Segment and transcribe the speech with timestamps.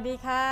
[0.00, 0.46] สดีค่ะ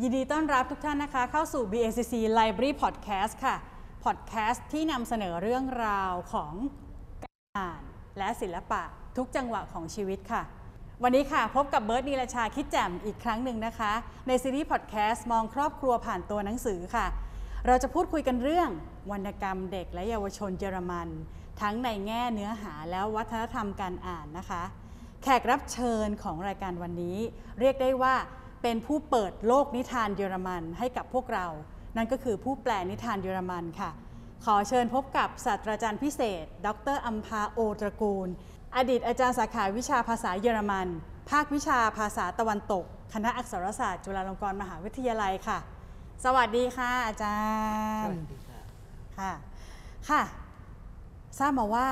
[0.00, 3.56] ยินดีต้อนรับทุกท่านนะคะ เข้าสู่ BACC Library Podcast ค่ะ
[4.04, 6.52] Podcast ที่นำเสนอเรื่องราวของ
[7.22, 7.82] การอ่าน
[8.18, 8.82] และศิลปะ
[9.16, 10.42] ทุกจังหวะของชีวิตค่ะ
[11.02, 13.92] วันนี้ค่ะพบกับเบิร์ตนีรชาคิดแจ่มอีกครั้งหนึ่งนะคะ
[14.26, 17.06] ในซีรีส์พอดแคสต์มองครอบครัวผ่านตัวหนังสือค่ะ
[17.66, 18.70] เราจะพูดคุยกันเรื่อง
[19.10, 21.08] วรรณกรรมเด็กและเยาวชนเยอรมัน
[21.60, 24.64] ทั้งในแง่เนื้อหาแล้ววัฒนธรรมการอ่านนะคะ
[25.22, 27.18] แขกรับเชิญของรายการวันนี้
[27.60, 28.14] เรียกได้ว่า
[28.62, 31.46] เป็นผู้เปิดโลกนิทานเยอรมันให้กับพวกเรา
[31.96, 33.90] นั่นก็คือผู้แปลนิทานเยอรมันค่ะ
[34.44, 38.28] ขอเชิญพบกับศาสตราจารย์พิเศษ ดรอัมพาโอตระกูล
[38.76, 40.88] อดีตอาจารย์สาขาวิชาภาษาเยอรมัน
[41.30, 45.58] ภาควิชาภาษาตะวันตก คณะอักษรศาสตร์จุฬาลงกรณ์มหาวิทยาลัยค่ะ
[46.24, 47.38] สวัสดีค่ะอาจา
[48.04, 48.60] รย์วัสดีค่ะ
[49.18, 49.32] ค่ะ
[50.08, 50.22] ค่ะ
[51.38, 51.88] ทราบมาว่า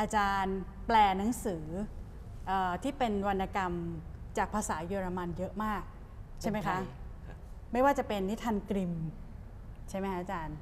[0.00, 0.56] อาจารย์
[0.86, 1.64] แปลหนังสือ
[2.50, 3.72] ออที่เป็นวรรณกรรม
[4.38, 5.82] จากภาษาเยอรมันเยอะมาก
[6.40, 6.78] ใช่ไหมคะ
[7.28, 7.38] รับ
[7.72, 8.92] ไม่ว่าจะเป็นนิทานกริม
[9.90, 10.56] ใช่ไหมคะอาจารย์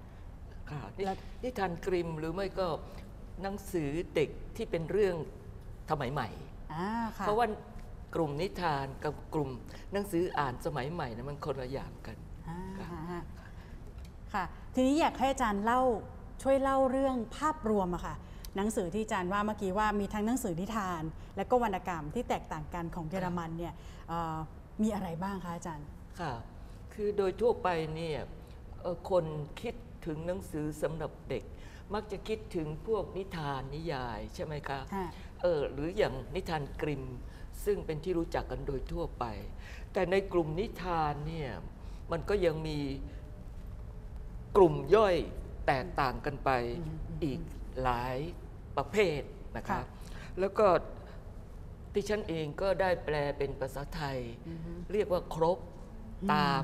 [0.70, 2.66] ค่ะนี่แล้วนิทานกริมหรือไม่ก็
[3.42, 5.16] หนังสือเด็กที่เป็นเรื่อง
[5.91, 6.28] สมัยใหม่
[6.72, 6.86] อ่า
[7.19, 7.47] ค่ะเพราะว่า
[8.14, 9.50] กลุ่มนิทานกับกลุ่ม
[9.92, 12.16] หนังสืออ่านสมัยใหม่นะมันคนละอย่างกัน
[12.48, 13.22] อ่าค่ะฮะ
[14.34, 14.44] ค่ะ
[14.75, 15.81] ทีนี้อยากให้อาจารย์เล่า
[16.42, 18.14] ช่วยเล่าเรื่องภาพรวมอะค่ะ
[18.56, 21.03] หนังสือที่อาจารย์ว่าเมื่อกี้ว่ามีทั้งหนังสือนิทาน
[21.36, 23.72] และก็วรรณกรรมที่แตกต่างกันของเยอรมันเนี่ย
[24.09, 24.36] เอ่อ
[24.83, 25.86] มีอะไรบ้างคะอาจารย์
[26.20, 26.33] ค่ะ
[26.94, 28.19] คือโดยทั่วไปเนี่ย
[28.81, 29.25] เอ่อคน
[29.61, 29.75] คิด
[30.06, 31.44] ถึงหนังสือสำหรับเด็ก
[31.94, 35.06] มักจะคิดถึงพวกนิทานนิยายใช่ไหมคะค่ะ
[35.42, 37.05] เออหรืออย่างนิทานกริม
[37.64, 39.25] ซึ่งเป็นที่รู้จักกันโดยทั่วไป
[39.92, 41.50] แต่ในกลุ่มนิทานเนี่ย
[42.12, 42.78] มันก็ยังมี
[44.56, 45.16] กลุ่มย่อย
[45.66, 46.50] แตกต่างกันไป
[47.25, 47.41] อีก
[47.83, 48.16] หลาย
[48.77, 49.21] ประเภท
[49.56, 49.82] นะค่ะคะ
[50.41, 50.66] แล้วก็
[51.94, 54.19] ดิฉันเองก็ได้แปลเป็นภาษาไทย
[54.93, 55.59] เรียกว่าครบ
[56.34, 56.62] ตาม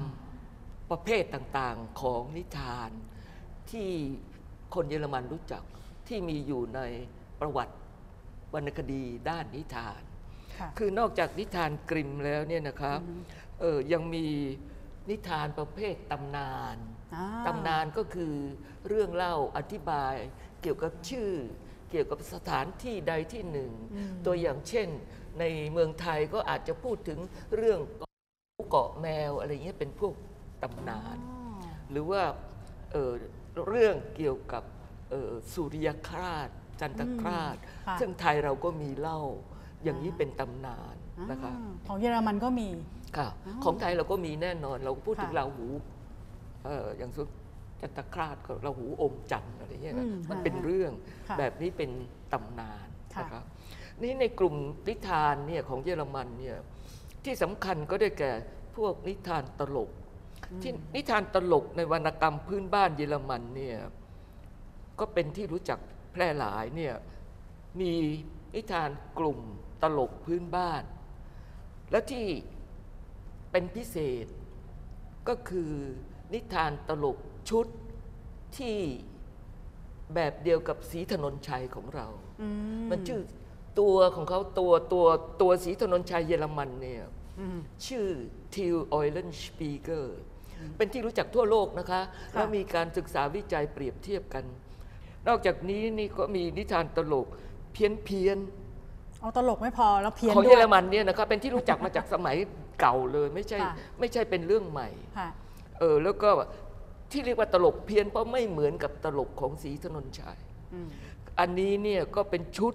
[0.90, 2.90] ประเภทต่างๆของนิทาน
[3.70, 3.90] ที่
[4.74, 5.62] คนเยอรมันรู้จัก
[6.08, 6.80] ที่มีอยู่ใน
[7.40, 7.74] ประวัติ
[8.54, 10.00] วรรณคดีด้านนิทาน
[10.58, 13.00] ค่ะคือนอกจากนิทานกริมแล้วเนี่ยนะครับ
[13.60, 14.26] เออยังมี
[15.10, 16.76] นิทานประเภทตำนาน
[17.14, 18.34] อ่าตำนานก็คือ
[18.88, 20.14] เรื่องเล่าอธิบาย
[20.62, 21.30] เกี่ยวกับชื่อ
[21.90, 23.72] เกี่ยวกับสถานที่ใดที่หนึ่ง
[24.26, 24.88] ตัวอย่างเช่น
[25.38, 27.18] ในเมืองไทยก็อาจจะพูดถึง
[27.56, 28.14] เรื่องเกาะ
[28.54, 30.12] หมูเกาะแมวอะไรเงี้ยเป็นพวก
[30.62, 31.16] ตำนาน
[31.90, 32.22] หรือว่า
[32.92, 33.12] เอ่อ
[33.68, 34.62] เรื่องเกี่ยวกับ
[35.10, 36.48] เอ่อสุริยคราช
[36.80, 37.56] จันทคราช
[37.88, 39.20] ค่ะซึ่งไทยเราก็มีเล่า
[39.84, 40.96] อย่างนี้เป็นตำนาน
[41.30, 42.68] นะคะอ่าของเยอรมันก็มี
[43.16, 43.28] ค่ะ
[43.64, 45.66] ของไทยเราก็มีแน่นอน เราก็พูดถึงค่ะราหู
[46.64, 47.28] เอ่ออย่างสุด
[47.80, 50.92] จันทคราชก็ราหูอมจันทร์อะไรเงี้ยนะอืมมันค่ะเป็นเรื่อง
[51.28, 51.90] ค่ะแบบนี้เป็น
[52.32, 53.44] ตำนานค่ะนะครับ
[54.02, 54.54] นี่ในกลุ่ม
[54.88, 56.56] นิทานเนี่ยของเยอรมันเนี่ย
[57.24, 58.32] ที่สำคัญก็ได้แก่
[58.76, 59.90] พวกนิทานตลก
[60.62, 63.78] ที่นิทานตลกในวรรณกรรมพื้นบ้านเยอรมันเนี่ย
[64.98, 65.78] ก็เป็นที่รู้จัก
[66.12, 66.94] แพร่หลายเนี่ย
[67.80, 67.92] มี
[68.54, 69.38] นิทานกลุ่ม
[69.82, 70.82] ตลกพื้นบ้าน
[71.90, 72.26] และที่
[73.50, 74.26] เป็นพิเศษ
[75.28, 75.72] ก็คือ
[76.32, 77.18] นิทานตลก
[77.50, 77.66] ชุด
[78.58, 78.76] ที่
[80.14, 82.06] แบบเดียวกับสีถนนชัยของเรา
[82.42, 82.48] อื
[82.84, 83.20] มมันชื่อ
[83.78, 85.06] ตัวของเขาตัวตัว
[85.40, 87.02] ตัวสีถนนชัยเยอรมันเนี่ย
[87.40, 88.06] อืมชื่อ
[88.54, 90.18] ทิวออยเลนสปีเกอร์
[90.76, 92.00] เป็นที่รู้จักทั่วโลกนะคะ
[92.32, 94.44] แล้วมีการศึกษาวิจัยเปรียบเทียบกัน
[95.28, 97.26] นอกจากนี้นี่ก็มีนิทานตลก
[97.72, 98.38] เพี้ยนเพียน
[99.20, 102.36] เอาตลกไม่พอแล้วเพี้ยนๆของด้เยวอยรมันเนี่ยนะครับเป็นที่รู้จักมาจากสมัย
[102.80, 104.88] เก่าเลยไม่ใช่ค่ะไม่ใช่เป็นเรื่องใหม่
[105.18, 105.28] ค่ะ
[105.80, 106.30] เออแล้วก็
[107.10, 110.38] ที่เรียกว่าตลกเพี้ยนเพราะไม่เหมือนกับตลกของสีถนนชัย
[110.74, 110.88] อืม
[111.38, 112.74] อันนี้เนี่ยก็เป็นชุด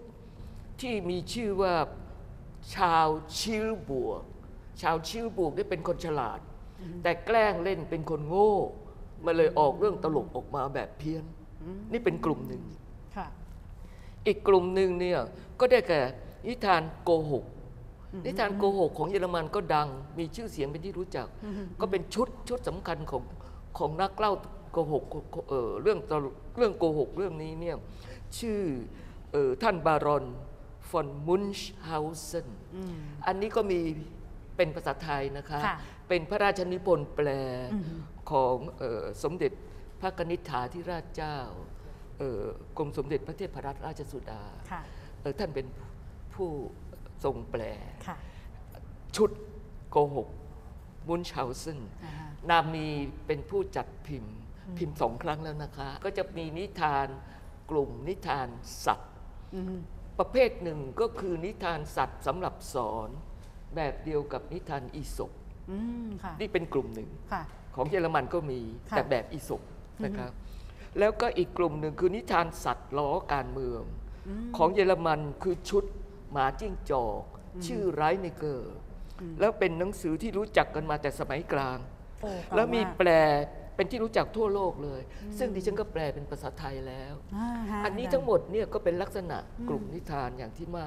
[0.82, 1.76] ที่มีชื่อว่า
[2.76, 4.24] ชาวชิลบวก
[4.82, 6.40] ชาวชิลบวกนี่เป็นคนฉลาด
[7.04, 8.54] แต่แกล้งเล่นเป็นคนโง่
[9.26, 11.24] มาเลยออกเรื่องตลกออกมาแบบเพี้ยน
[11.92, 12.64] นี่เป็นกลุ่มหนึ่ง
[13.16, 13.28] ค่ะ
[14.28, 15.20] อีกกลุ่มหนึ่งเนี่ย
[15.60, 16.02] ก็ได้แก่
[16.48, 17.46] นิทานโกหก
[18.26, 21.28] นิทานโกหกของเยอรมันก็ดัง มีชื่อเสียงเป็นที่รู้จัก
[21.82, 23.24] ก็เป็นชุดชุดสำคัญของ
[23.78, 24.34] ของนักเล่า
[24.72, 25.04] โกหก
[25.50, 26.26] เอ่อเรื่องตล
[26.58, 27.76] เรื่องโกหกเรื่องนี้เนี่ย
[28.40, 28.60] ชื่อ
[29.32, 30.24] เออท่านบารอน
[30.90, 32.48] ฟอนมุนช์เฮาเซน
[33.28, 33.80] อันนี้ก็มี
[34.56, 35.78] เป็นภาษาไทยนะคะค่ะ
[36.10, 37.28] เป็นพระราชนิพนธ์แปล
[38.32, 39.52] ของเออสมเด็จ
[40.02, 41.38] พระกนิษฐาธิราชเจ้า
[42.18, 42.42] เอ่อ
[42.78, 44.82] กรมสมเด็จพระเทพรัตนราชสุดาค่ะ
[45.22, 45.66] เออท่านเป็น
[46.34, 46.50] ผู้
[47.24, 47.62] ทรงแปล
[48.08, 48.18] ค่ะ
[49.16, 49.30] ชุด
[49.92, 50.28] โกหก
[51.08, 52.88] มุนชาวซึนอ่าฮะนามี
[53.28, 54.36] เป็นผู้จัดพิมพ์
[54.78, 57.08] พิมพ์สองครั้งแล้วนะคะ ก็จะมีนิทาน
[57.70, 58.48] กลุ่มนิทาน
[58.86, 59.12] สัตว์
[59.56, 59.80] อืม
[60.20, 63.10] ประเภทหนึ่งก็คือนิทานสัตว์สำหรับสอน
[63.76, 65.32] แบบเดียวกับนิทานอีสป
[65.72, 67.44] อืมค่ะนี่เป็นกลุ่มหนึ่งค่ะ
[67.76, 68.60] ของเยอรมันก็มี
[68.92, 69.62] ค่ะแต่แบบอีสก
[70.06, 70.32] นะครับ
[71.00, 73.82] แล้วก็อีกกลุ่มหนึ่งคือนิทานสัตว์ล้อการเมือง
[74.58, 75.84] ของเยอรมันคือชุด
[76.32, 77.24] หมาจิ้งจอก
[77.66, 78.76] ชื่อไรเนเกอร์
[79.40, 81.78] แล้วเป็นหนังสือที่รู้จักกันมาแต่สมัยกลาง
[82.22, 83.10] โอ้เก่าแล้วมีากแปล
[83.76, 85.02] เป็นที่รู้จักทั่วโลกเลย
[85.38, 89.38] ซึ่งดิฉันก็แปลเป็นภาษาไทยแล้วาฮะอันนี้าจารย์ทั้งหมดเนี่ยก็เป็นลักษณะ
[89.70, 90.86] กลุ่มนิทานอย่างที่มา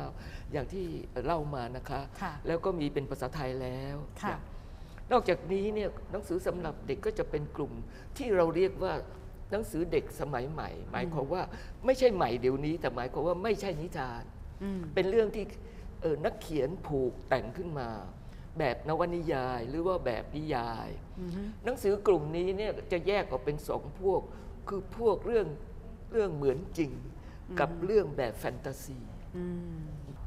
[0.52, 0.84] อย่างที่
[1.24, 4.36] เล่ามานะคะค่ะแล้วก็มีเป็นภาษาไทยแล้วค่ะ
[5.12, 7.72] นอกจากนี้เนี่ยหนังสือสำหรับเด็กก็จะเป็นกลุ่ม
[8.16, 8.92] ที่เราเรียกว่า
[9.50, 11.42] หนังสือเด็กสมัยใหม่ หมายความว่า
[11.86, 14.22] ไม่ใช่ใหม่เดี๋ยวนี้ แต่หมายความว่าไม่ใช่นิทาน
[14.62, 15.44] อืมเป็นเรื่องที่
[16.02, 17.88] เอ่อนักเขียนผูกแต่งขึ้นมา
[18.58, 20.88] แบบนวนิยายหรือว่าแบบนิยาย
[21.20, 24.20] อือฮึหนังสือกลุ่มนี้เนี่ยจะแยกออกเป็นสองพวก
[24.68, 25.46] คือพวกเรื่อง
[26.12, 26.92] เรื่องเหมือนจริง
[27.60, 28.98] กับเรื่องแบบแฟนตาซี
[29.36, 29.44] อื
[29.78, 29.80] ม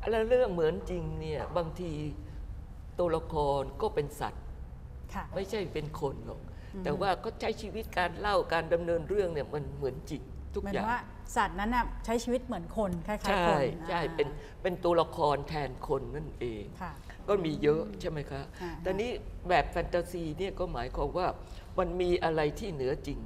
[0.09, 1.91] แล้วเรื่องเหมือนจริงเนี่ยบางที
[2.99, 4.43] ตัวละครก็เป็นสัตว์
[5.13, 6.41] ค่ะไม่ใช่เป็นคนหรอก
[6.83, 10.21] แต่ว่าก็ใช้ชีวิตการเล่าการดำเนินเรื่องเนี่ยมันเหมือนจริง
[10.53, 10.99] ทุกเหมืออนย่างว่า
[11.35, 14.27] สัตว์นั้นน่ะใช้ชีวิตเหมือนคนคล้ายๆใช่คนใช่อ่าเป็น
[14.61, 16.93] เป็นตัวละครแทนคนนั่นเองค่ะ
[17.29, 19.11] ก็มีเยอะใช่ไหมคะอ่าแต่นี้
[19.49, 21.27] แบบแฟนตาซีเนี่ยก็หมายความว่า
[21.79, 23.19] มันมีอะไรที่เหนือจริง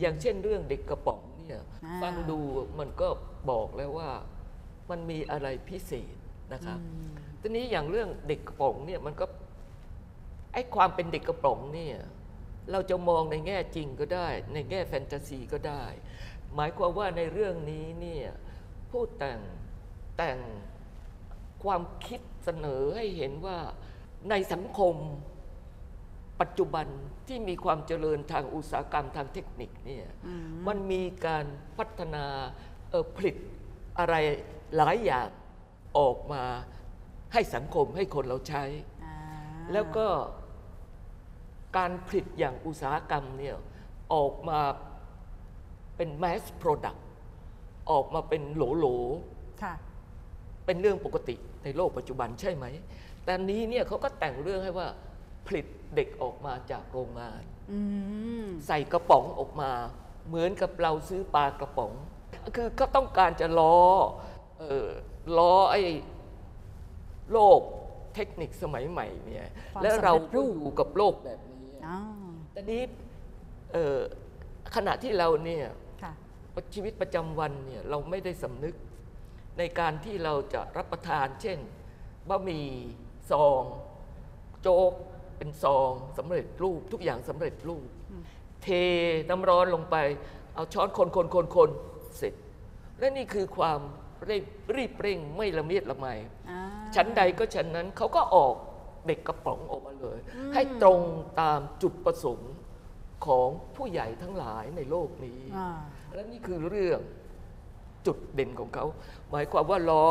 [0.00, 2.38] อย่างเช่นเรื่องเด็กกระป๋องเนี่ยอ่าฟังดู
[2.78, 3.08] มันก็
[3.50, 4.10] บอกแล้วว่า
[4.90, 6.16] มันมีอะไรพิเศษ
[6.52, 6.78] นะครับ
[7.40, 9.26] ทีนี้อย่างเรื่องเด็กกระป๋องเนี่ยมันก็
[10.52, 11.96] ไอ้ความเป็นเด็กกระป๋องเนี่ย
[12.72, 15.84] เราจะมองในแง่จริงก็ได้ ในแง่แฟนตาซีก็ได้
[16.54, 18.26] หมายความว่าในเรื่องนี้เนี่ย
[18.90, 19.40] ผู้แต่ง
[20.16, 20.38] แต่ง
[21.64, 23.58] ความคิด เสนอให้เห็นว่า
[24.30, 24.94] ในสังคม
[26.40, 26.86] ปัจจุบัน
[27.28, 30.06] ที่มีความเจริญทางอุตสาหกรรมทางเทคนิคเนี่ย
[30.66, 31.44] มันมีการ
[31.78, 32.24] พัฒนา
[32.90, 33.36] เอ่อผลิต
[33.98, 34.14] อะไร
[34.76, 35.28] หลายอย่าง
[35.98, 36.42] ออกมา
[37.32, 38.64] ให้สังคมให้คนเราใช้
[39.04, 39.16] อ่า
[39.72, 40.06] แล้วก็
[41.76, 43.56] การผลิตอย่างอุตสาหกรรมเนี่ย
[44.14, 44.60] ออกมา
[45.96, 47.00] เป็น mass product
[47.90, 49.74] ออกมาเป็นโหลๆค่ะ
[50.66, 52.66] เป็นเรื่องปกติ ในโลกปัจจุบันใช่ไหม
[53.24, 54.88] แต่นี้เนี่ยเขาก็แต่งเรื่องให้ว่า
[55.46, 55.66] ผลิต
[55.96, 57.42] เด็กออกมาจากโรงงาน
[57.72, 57.80] อื
[58.44, 59.70] มใส่กระป๋องออกมา
[60.28, 61.92] เหมือนกับเราซื้อปลากระป๋อง
[62.56, 63.76] คือก็ต้องการจะล้อ
[64.58, 64.88] เออ
[65.38, 65.82] ล้อไอ้
[67.32, 67.60] โลก
[68.14, 71.98] เทคนิคสมัยใหม่เนี่ยความแล้วเราสำเร็จรูก็ปอยู่กับโลกแบบนี้อ๋อ
[72.52, 72.82] แต่นี้
[73.72, 73.98] เอ่อ
[74.74, 75.64] ขณะที่เราเนี่ย
[76.02, 76.12] ค่ะ
[76.74, 78.74] ชีวิตประจำวันเนี่ยเราไม่ได้สำนึก
[79.58, 81.58] ในการที่เราจะรับประทาน เช่น
[82.28, 82.68] บะหมี่
[83.30, 83.62] ซอง
[84.62, 84.92] โจ๊ก
[85.38, 87.88] เป็นซองสำเร็จรูปทุกอย่างสำเร็จรูป
[88.62, 88.68] เท
[89.28, 89.96] น้ำร้อนลงไป
[90.54, 91.70] เอาช้อนคนคนคนคน
[92.18, 92.34] เสร็จ
[92.98, 93.80] และนี่คือความ
[94.24, 94.42] เร่ง
[94.76, 96.06] รีบเร่งไม่ละเมียดละไม
[96.50, 96.60] อ่า
[96.94, 98.54] ชั้นใดก็ชั้นนั้นเขาก็ออก
[99.06, 100.18] เด็กกระป๋องออกมาเลย
[100.54, 101.00] ให้ตรง
[101.40, 102.52] ตามจุดประสงค์
[103.26, 105.70] ของผู้ใหญ่ทั้งหลายในโลกนี้อ่า
[106.14, 107.00] และนี่คือเรื่อง
[108.06, 108.86] จุดเด่นของเขา
[109.30, 110.08] หมายความว่าล้อ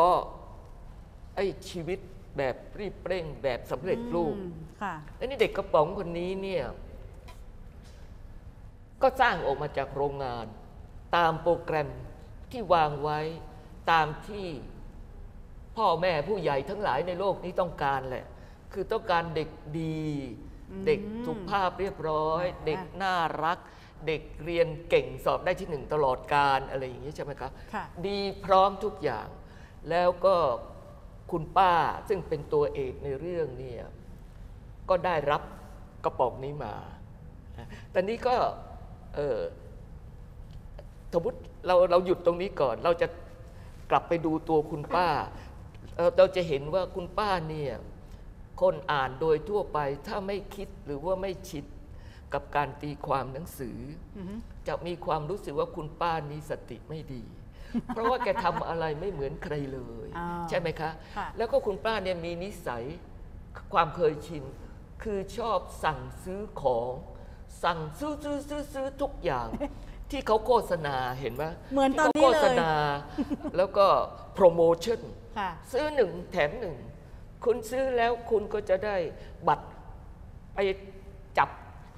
[1.35, 1.99] ไอ้ชีวิต
[2.37, 6.63] แบบรีบเร่งแบบสำเร็จรูปอืมค่ะและนี่เด็กกระป๋องคนนี้เนี่ย
[9.01, 10.45] ก็สร้างออกมาจากโรงงาน
[11.15, 11.89] ตามโปรแกรม
[12.51, 13.19] ที่วางไว้
[13.91, 14.47] ตามที่
[15.77, 18.25] พ่อแม่ผู้ใหญ่ทั้งหลายในโลกนี้ต้องการแหละ
[18.73, 19.49] คือต้องการเด็ก
[19.79, 20.05] ดี
[20.85, 23.57] เด็กสุภาพเรียบร้อย เด็กน่ารัก
[24.07, 29.27] เด็กเรียนเก่งสอบได้ที่หนึ่งตลอดการอะไรอย่างนี้ใช่ไหมครับค่ะดีพร้อมทุกอย่าง
[29.89, 30.35] แล้วก็
[31.31, 31.73] คุณป้า
[32.09, 33.83] ซึ่งเป็นตัวเอกในเรื่องเนี่ย
[34.89, 35.41] ก็ได้รับ
[36.03, 36.75] กระป๋องนี้มา
[37.57, 38.35] นะแต่นี้ก็
[39.15, 39.39] เออ
[41.13, 43.07] สมมติเราเราหยุดตรงนี้ก่อน เราจะ
[43.91, 45.07] กลับไปดูตัวคุณป้า
[45.95, 47.73] เอ่อเราจะเห็นว่าคุณป้าเนี่ย
[48.61, 51.63] คนอ่านโดยทั่วไปถ้าไม่คิดหรือว่าไม่ชิด
[52.33, 53.77] กับการตีความหนังสือ
[54.17, 54.19] อ
[54.67, 57.23] จะมีความรู้สึกว่าคุณป้านี้สติไม่ดี
[57.87, 62.83] เพราะว่าแกทำอะไรไม่เหมือนใครเลยอ่าใช่ไหมคะค่ะแล้วก็คุณป้าเนี่ยมีนิสัย
[63.73, 64.43] ความเคยชิน
[65.03, 66.91] คือชอบสั่งซื้อของ
[67.63, 69.47] สั่งซื้อซื้อซื้อซื้อทุกอย่าง
[70.11, 72.73] ที่เขาโฆษณาเห็นไหมเหมือนตอนนี้ที่ขาโฆษเลยณา
[73.57, 73.85] แล้วก็
[74.35, 74.99] โปรโมชั่น
[75.39, 76.75] ค่ะซื้อหนึ่งแถมหนึ่ง
[77.45, 78.97] คุณซื้อแล้วคุณก็จะได้
[79.47, 79.67] บัตร
[80.53, 80.59] ไป
[81.37, 81.49] จับ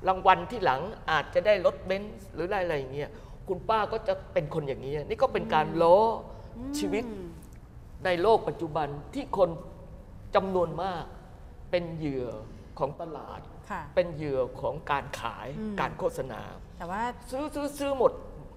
[0.08, 0.82] รางวัลที่หลัง
[1.12, 3.10] อาจจะได้รถเบนซ์หรืออะไรอย่างเงี้ย
[3.48, 5.98] คุณป้าก็จะเป็นคนอย่างนี้ยนี่ก็เป็นการล้อ
[6.58, 7.04] อชีวิต
[8.06, 9.50] ในโลกปัจจุบันที่คน
[10.36, 11.04] จำนวนมาก
[11.72, 12.28] เป็นเหยื่อ
[12.80, 13.40] ของตลาด
[13.72, 16.42] ค่ะ เป็นเหยื่อของการขายอืม การโฆษณา
[16.78, 18.12] แต่ว่า ซื้อซื้อซื้อหมด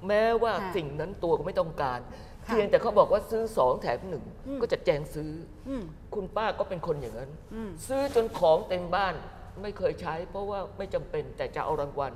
[0.08, 2.00] แม้ว่าค่ะสิ่งนั้นตัวก็ไม่ต้องการ
[2.46, 5.30] ค่ะเพียงแต่เขาบอกว่าซื้อสองแถมหนึ่งอืม ก็จะแจงซื้อ
[5.68, 5.82] อืม
[6.14, 9.14] คุณป้าก็เป็นคนอย่างนั้น อืม ซื้อจนของเต็มบ้าน
[9.62, 12.12] ไม่เคยใช้ เพราะว่าไม่จำเป็นแต่จะเอารางวัล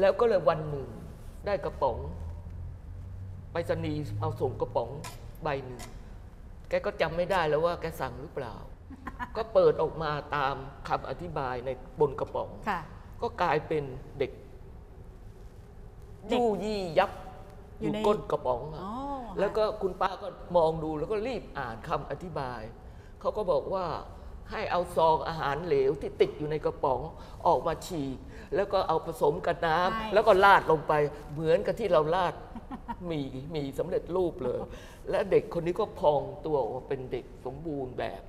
[0.00, 0.88] แล้วก็เลยวันหนึ่ง
[1.46, 1.98] ได้กระป๋อง
[3.52, 4.90] ไปรษณีย์เอาส่งกระป๋อง
[5.42, 5.82] ใบหนึ่ง
[6.68, 8.54] แกก็จำไม่ได้แล้วว่าแกสั่งหรือเปล่า
[9.36, 10.54] ก็เปิดออกมาตาม
[10.88, 12.80] คำอธิบายในบนกระป๋องค่ะ
[13.22, 13.84] ก็กลายเป็น
[14.18, 14.32] เด็ก
[16.28, 17.10] เด็กยู่ยี่ยับ
[17.80, 18.92] ออยู่ยู่ในก้นกระป๋องอะอ๋อ
[19.38, 22.60] แล้วก็คุณป้าก็มองดูแล้วก็รีบอ่านคำอธิบาย
[23.20, 23.84] เขาก็บอกว่า
[24.52, 27.00] ให้เอาซองอาหารเหลวที่ติดอยู่ในกระป๋อง
[27.46, 28.18] ออกมาฉีก
[28.54, 30.92] แล้วก็เอาผสมกับน้ำใช่ แล้วก็ราดลงไป
[31.32, 32.34] เหมือนกับที่เราราด
[33.06, 34.60] หมีหมีสำเร็จรูปเลย
[35.10, 38.22] และเด็กคนนี้ก็พองตัวออกมาเป็นเด็กสมบูรณ์แบบ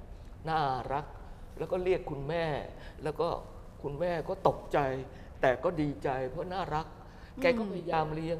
[0.49, 0.61] น่า
[0.93, 1.05] รัก
[1.57, 2.45] แล้วก็เรียกคุณแม่
[3.03, 3.27] แล้วก็
[3.83, 4.79] คุณแม่ก็ตกใจ
[5.41, 6.87] แต่ก็ดีใจ เพราะน่ารัก
[7.41, 8.37] แกก็พยายามเลี้ยง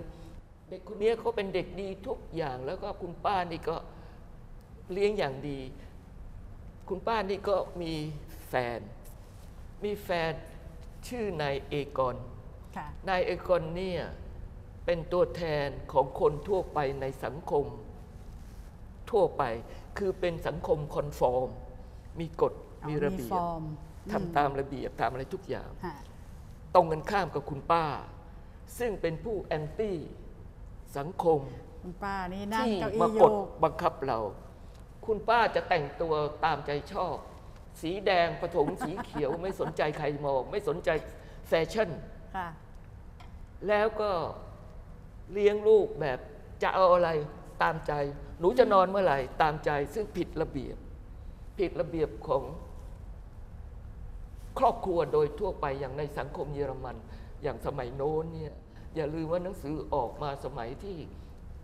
[0.70, 3.76] เด็กคนนี้เขาเป็นเด็กดีทุกอย่างแล้วก็คุณป้านี่ก็
[4.94, 5.60] เลี้ยงอย่างดี
[6.90, 7.94] คุณป้านี่ก็มี
[8.48, 8.80] แฟน
[9.84, 10.32] มีแฟน
[11.08, 12.16] ชื่อนายเอกร
[12.78, 14.02] ค่ะนายเอกรเนี่ย
[14.86, 17.66] เป็นตัวแทนของคนทั่วไปในสังคม
[19.12, 19.44] ทั่วไป
[19.98, 21.50] คือเป็นสังคมคอนฟอร์ม
[22.20, 22.54] มีกฎ
[22.84, 23.64] อ๋อมีระเบียฟบอร์ม
[24.12, 25.96] ทำตามระเบียบทำอะไรทุกอย่างค่ะ
[26.76, 27.86] ตรงกันข้ามกับคุณป้า
[28.80, 29.98] ซึ่งเป็นผู้แอนตี้
[30.98, 31.40] สังคม
[31.84, 34.20] คุณป้านี่นั่งที่เก้าอี้มาโยกดกบังคับเรา
[35.08, 36.14] คุณป้าจะแต่งตัว
[36.46, 37.16] ตามใจชอบ
[37.82, 40.90] สีแดงผสมสีเขียวไม่สนใจใครมอง ไม่สนใจ
[41.48, 41.90] แฟชั่น
[42.36, 42.48] ค่ะ
[43.68, 44.12] แล้วก็
[45.32, 46.20] เลี้ยงลูกแบบ
[46.64, 47.10] จะเอาอะไร
[47.64, 47.94] ตามใจ
[48.40, 50.78] หนูจะนอนเมื่อไหร่ตามใจ ซึ่งผิดระเบียบ
[51.60, 52.44] ผิดระเบียบของ
[54.60, 56.96] ครอบครัวโดยทั่วไปอย่างในสังคมเยอรมัน
[57.44, 58.54] อย่างสมัยโน้นเนี่ย
[58.96, 60.98] อย่าลืมว่าหนังสือออกมาสมัยที่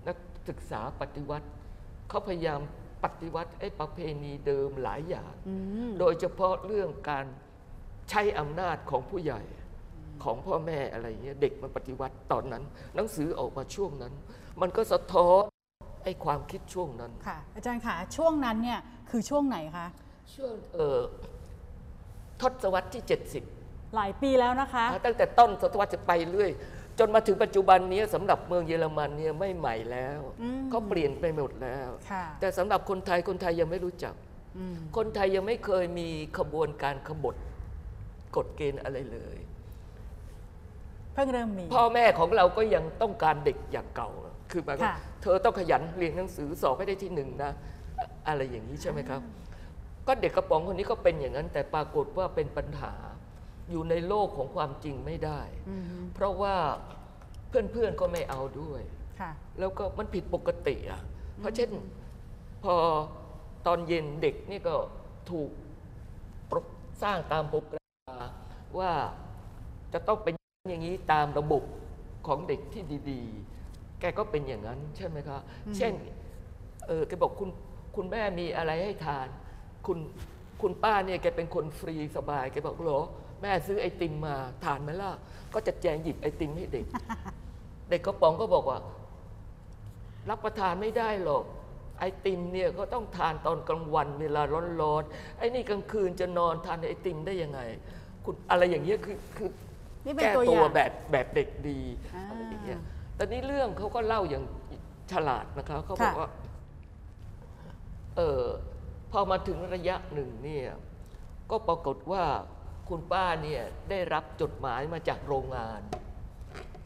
[0.08, 1.48] นักศึกษาปฏิวัติ
[2.10, 2.60] เขาพยายาม
[3.04, 5.56] ปฏิวัติไอ้ประเพณีเดิมหลายอย่างอื
[5.88, 7.26] มโดยเฉพาะเรื่องการ
[8.10, 9.42] ใช้อำนาจของผู้ใหญ่
[10.24, 12.64] ของพ่อแม่อะไรเงี้ยเด็กมันปฏิวัติตอนนั้น
[12.96, 14.14] หนังสือออกมาช่วงนั้น
[14.62, 15.44] มันก็สะท้อน
[16.04, 18.80] ไอ้ความคิดช่วงนั้นค่ะ อาจารย์ค่ะช่วงนั้นเนี่ย
[19.10, 19.88] คือช่วงไหนคะ
[20.36, 21.00] ช่วงเออ
[22.42, 23.04] ทศวรรษที่
[23.50, 26.52] 70 หลายปีแล้วนะคะนะตั้งแต่ต้นศตวรรษจะไปเรื่อย
[27.00, 34.14] จนมาถึงปัจจุบันนี้สำหรับเมืองเยอรมันเนี่ยไม่ใหม่แล้วอืมเขาเปลี่ยนไปหมดแล้วค่ะแต่สำหรับคนไทยคนไทยยังไม่รู้จัก
[34.58, 36.08] อืมคนไทยยังไม่เคยมี
[36.38, 37.36] ขบวนการขบฏ
[38.36, 39.38] กฎเกณฑ์อะไรเลย
[41.14, 44.10] เพิ่งเริ่มมีพ่อแม่ของเราก็ยังต้องการเด็กอย่างเก่า
[44.52, 47.52] คือหมายความค่ะเธอต้องขยันเรียนหนังสือสอบให้ได้ที่หนึ่งนะ
[48.28, 49.22] อะไรอย่างนี้ใช่ไหมครับ
[50.08, 52.94] ก็เด็กกระป๋องคนนี้ก็เป็นอย่างนั้น แต่ปรากฏว่าเป็นปัญหา
[53.74, 56.56] อยู่ในโลกของความจริงไม่ได้อืมเพราะว่า
[57.50, 58.82] เพื่อนๆก็ไม่เอาด้วย
[59.20, 61.02] ค่ะแล้วก็มันผิดปกติอะ
[61.40, 61.70] เพราะเช่น
[62.64, 62.76] พอ
[63.68, 64.76] ตอนเย็นเด็กนี่ก็
[65.32, 65.52] ถูก
[67.04, 68.20] สร้างตามโปรแกรมมา
[68.80, 68.92] ว่า
[69.94, 70.34] จะต้องเป็น
[70.70, 71.64] อย่างนี้ตามระบบ
[72.28, 75.40] ของเด็กที่ดีๆ แกก็เป็นอย่างนั้นใช่ไหมคะ
[75.78, 75.94] เช่น
[76.88, 77.50] เออแกบอกคุณ
[77.96, 79.28] คุณแม่มีอะไรให้ทาน
[79.86, 79.98] คุณ
[80.62, 83.02] คุณป้าเนี่ยแกเป็นคนฟรีสบาย แกบอกเหรอ
[83.44, 85.12] แม่ซื้อไอติมมาทานไหมล่ะ
[85.54, 86.86] ก็จะแจงหยิบไอติมให้เด็ก
[87.90, 88.80] เด็กกระป๋องก็บอกว่า
[90.30, 91.44] รับประทานไม่ได้หรอก
[92.00, 94.42] ไอติมเนี่ยก็ต้องทานตอนกลางวันเวลา
[94.82, 97.60] ร้อนๆไอ้นี่กลางคืนจะนอนทานไอติมได้ยังไง
[98.26, 99.50] คุณอะไรอย่างเงี้ยคือคือ
[100.06, 101.80] นี่เป็นแก้ตัวตัอวย่างแบบแบบเด็กดี
[102.16, 102.80] อ่าอะไรอย่างเงี้ย
[103.16, 104.44] แต่นี้เรื่องเขาก็เล่าอย่าง
[105.12, 106.30] ฉลาดนะคะเขาบอกค่ะว่า
[108.18, 108.44] เออ
[109.12, 110.68] พอมาถึงระยะหนึ่งเนี่ย
[111.52, 112.24] ก็ปรากฏว่า
[112.94, 115.82] คุณป้าเนี่ยได้รับจดหมายมาจากโรงงาน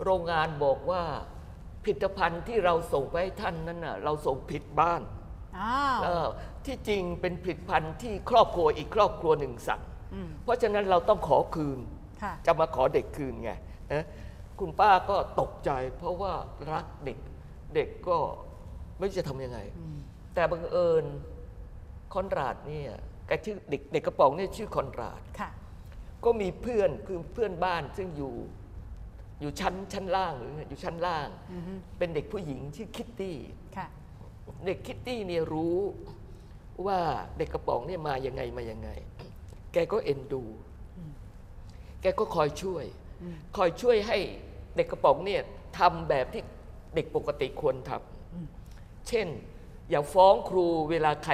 [0.03, 1.03] โรงงานบอกว่า
[1.83, 5.01] ผลิตภัณฑ์ที่เราส่งไปให้ท่านนั้นน่ะเราส่งผิดบ้าน
[5.59, 6.27] อ้าวเออ
[6.65, 9.81] ที่จริงเป็นผลิตภัณฑ์ที่ครอบครัวอีกครอบครัวหนึ่งสั่ง
[10.13, 11.79] อืมเพราะฉะนั้นเราต้องขอคืน
[12.21, 13.51] ค่ะจะมาขอเด็กคืนไง
[13.93, 14.05] นะ
[14.59, 16.33] คุณป้าก็ตกใจ เพราะว่า
[16.71, 17.17] รักเด็ก
[17.75, 18.17] เด็กก็
[18.97, 19.59] ไม่รู้จะทำยังไง
[20.35, 21.05] แต่บังเอิญ
[22.13, 22.91] คอนราดเนี่ย
[23.27, 25.49] แกชื่อเด็กเด็กกระป๋องเนี่ยชื่อคอนราดค่ะ
[26.25, 28.33] ก็มีเพื่อนคือเพื่อนบ้านซึ่งอยู่
[29.41, 33.37] อยู่ชั้นชั้นล่างหรืออยู่ชั้นล่างอือฮึเป็นเด็กผู้หญิงชื่อคิตตี้
[33.77, 33.87] ค่ะ
[34.65, 35.77] เด็กคิตตี้เนี่ยรู้
[36.85, 36.99] ว่า
[37.37, 38.89] เด็กกระป๋องเนี่ยมายังไงมายังไง
[39.73, 40.43] แกก็เอ็นดู
[42.01, 42.85] แกก็คอยช่วย
[43.57, 44.17] คอยช่วยให้
[44.75, 45.41] เด็กกระป๋องเนี่ย
[45.77, 46.43] ทำแบบที่
[46.95, 49.27] เด็กปกติควรทำเช่น
[49.89, 51.33] อย่าฟ้องครูเวลาใคร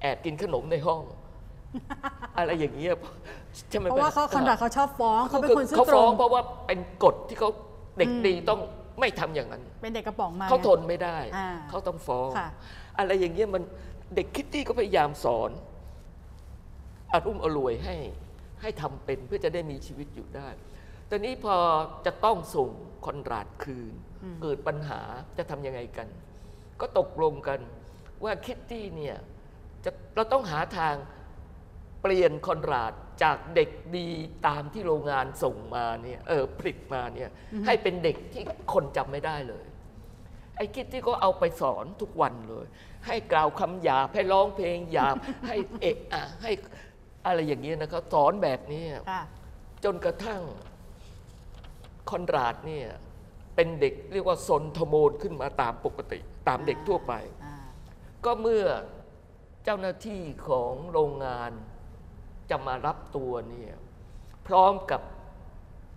[0.00, 1.02] แอบกินขนมในห้อง
[2.36, 3.04] อะไรอย่างเงี้ยใช่ไหม
[3.90, 7.50] เพราะว่าเขาคอนดักเขาชอบฟ้องเขาเป็นคนซื่เขาอตรฟ้องงเพราะว่าเป็นกฎที่เขา
[7.98, 8.60] เด็กดีต้อง
[9.00, 12.48] ไม่ทำอย่างนั้น เป็นเด็กกระป๋องมาเขาทนไม่ได้อ่าเขาต้องฟ้องค่ะ
[12.98, 13.62] อะไรอย่างเงี้ยมัน
[14.14, 15.50] เด็กคิตตี้ก็พยายามสอน
[17.12, 17.96] อารุ่มอรวยให้
[18.60, 20.48] ให้ทำเป็นเพื่อจะได้มีชีวิตอยู่ได้
[21.10, 21.56] ตอนนี้พอ
[22.06, 22.70] จะต้องส่ง
[23.06, 23.94] คอนราดคืน
[24.42, 25.00] เกิดปัญหา
[25.38, 26.08] จะทำยังไงกัน
[26.80, 27.60] ก็ตกลงกัน
[28.24, 29.16] ว่าคิตตี้เนี่ย
[29.84, 30.94] จะเราต้องหาทาง
[32.02, 34.08] เปลี่ยนคอนราด จากเด็กดี
[34.46, 37.30] ตามที่โรงงานส่งมาเนี่ยเออผลิตมาเนี่ย
[37.66, 39.64] ให้เป็นเด็กที่คนจำไม่ได้เลย
[40.56, 42.66] ไอ้คิดที่ก็เอาไปสอนทุกวันเลย
[43.06, 46.50] ให้กล่าวคำหยาบให้ร้องเพลงหยาบให้เอะอะให้
[47.26, 49.22] อะไรอย่างเงี้ยนะครับสอนแบบนี้ค่ะ
[49.84, 50.42] จนกระทั่ง
[52.10, 52.88] คอนราดเนี่ย
[53.56, 57.12] เป็นเด็กเรียกว่าซนทโมนขึ้นมาตามปกติ ตามเด็กทั่วไป
[57.44, 57.56] อ่า
[58.24, 58.64] ก็เมื่อ
[59.64, 61.50] เจ้าหน้าที่ของโรงงาน
[62.50, 63.72] จะมารับตัวเนี่ย
[64.46, 65.00] พร้อมกับ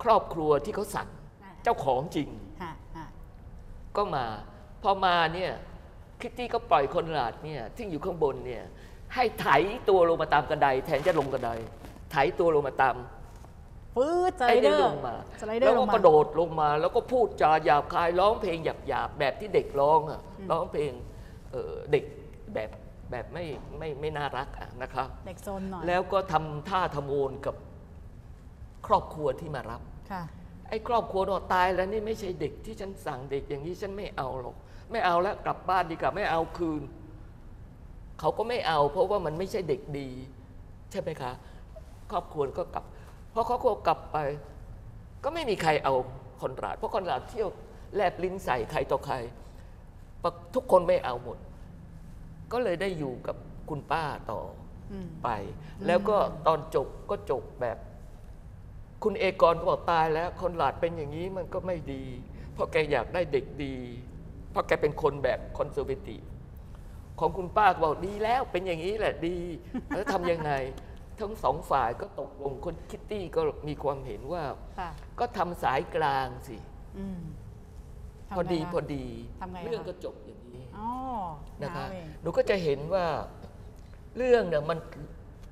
[0.02, 1.08] ครอบครัวที่เขาสั่ง
[1.64, 2.28] เจ้าของจริง
[2.62, 3.08] ฮะฮะ
[3.96, 4.24] ก็มา
[4.82, 5.52] พอมาเนี่ย
[6.20, 8.64] คิตตี้ก็ปล่อยคนหลาดเนี่ยที่อยู่ข้างบนเนี่ย
[9.14, 9.46] ให้ไถ
[9.88, 11.50] ตัวลงมาตามกระไดแทนจะลงกระได
[12.12, 12.96] ไถตัวลงมาตาม
[13.94, 20.92] ฟืดสไลไอ้เดนี่อร์ลงมาสไลเดอแล้ร์วลก็งมากระโดดลงมา แล้วก็พูดจาหยาบคายร้องเพลงหยาบๆแบบที่เด็กร้องอะร้องเพลง
[21.52, 22.04] เอ่อเด็ก
[22.54, 22.70] แบบ
[23.12, 23.44] แบบไม่
[23.78, 27.56] ไม่ไม่น่ารักอะนะครับ เด็กโซนหน่อย แล้วก็ทำท่าทะโมนกับ
[28.86, 30.22] ครอบครัวที่มารับ ค่ะ
[30.68, 34.56] ไอ้ครอบครัวบอกตายแล้วนี่ไม่ใช่เด็กที่ฉันสั่งเด็กอย่างนี้ฉันไม่เอาหรอก
[34.90, 36.82] ไม่เอาแล้วกลับบ้านดีกว่าไม่เอาคืน
[38.20, 40.08] เขาก็ไม่เอา เพราะว่ามันไม่ใช่เด็กดี
[40.90, 41.32] ใช่ไหมคะ
[42.10, 42.84] ครอบครัวก็กลับ
[43.34, 44.18] พอครอบครัวกลับไป
[45.24, 45.94] ก็ไม่มีใครเอา
[46.40, 47.48] คอนราดเพราะคอนราดเที่ยว
[47.94, 49.16] แลบลิ้นใส่ใครต่อใคร
[50.22, 51.38] ปะทุกคนไม่เอาหมด
[52.52, 53.36] ก็เลยได้อยู่กับ
[53.68, 54.40] คุณป้าต่อ
[54.92, 55.28] อืมไป
[55.86, 56.16] แล้วก็
[56.46, 57.78] ตอนจบก็จบแบบ
[59.02, 62.04] คุณเอกรก็บอกตายแล้ว คนหลาดเป็นอย่างนี้มันก็ไม่ดี
[62.54, 63.76] เพราะแกอยากได้เด็กดี
[64.50, 66.22] เพราะแกเป็นคนแบบ conservative
[67.20, 69.38] ของคุณป้าก็บอกดีแล้วเป็นอย่างนี้แหละดี
[69.88, 70.52] แล้วทำยังไง
[71.20, 74.42] ทั้งสองฝ่ายก็ตกลงคนคิตตี้ก็มีความเห็นว่า
[74.78, 76.56] ค่ะก็ทำสายกลางสิ
[76.98, 77.20] อืม
[78.30, 79.06] ทำพอดีไงคะพอดี
[79.40, 80.21] ทำไงคะเรื่องก็จบอย่าง
[80.82, 80.94] นี้อ๋อ
[81.62, 83.06] นะคะเอาเองหนูก็จะเห็นว่า
[84.16, 84.78] เรื่องเนี่ยมัน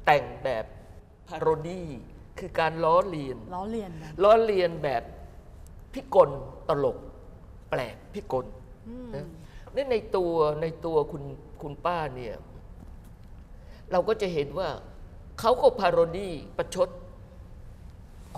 [0.06, 0.64] แต่งแบบ
[1.28, 1.88] parody
[2.38, 5.02] คือการล้อเลียนล้อเลียนกันล้อเลียนแบบ
[5.94, 6.30] พิกล
[6.68, 6.98] ตลก
[7.70, 8.46] แปลกพิกล
[8.88, 9.26] อืมนะ
[9.74, 11.22] นี่ในตัวในตัวคุณ
[11.62, 12.34] คุณป้าเนี่ย
[13.92, 14.68] เราก็จะเห็นว่า
[15.40, 16.88] เขาก็ parody ประชด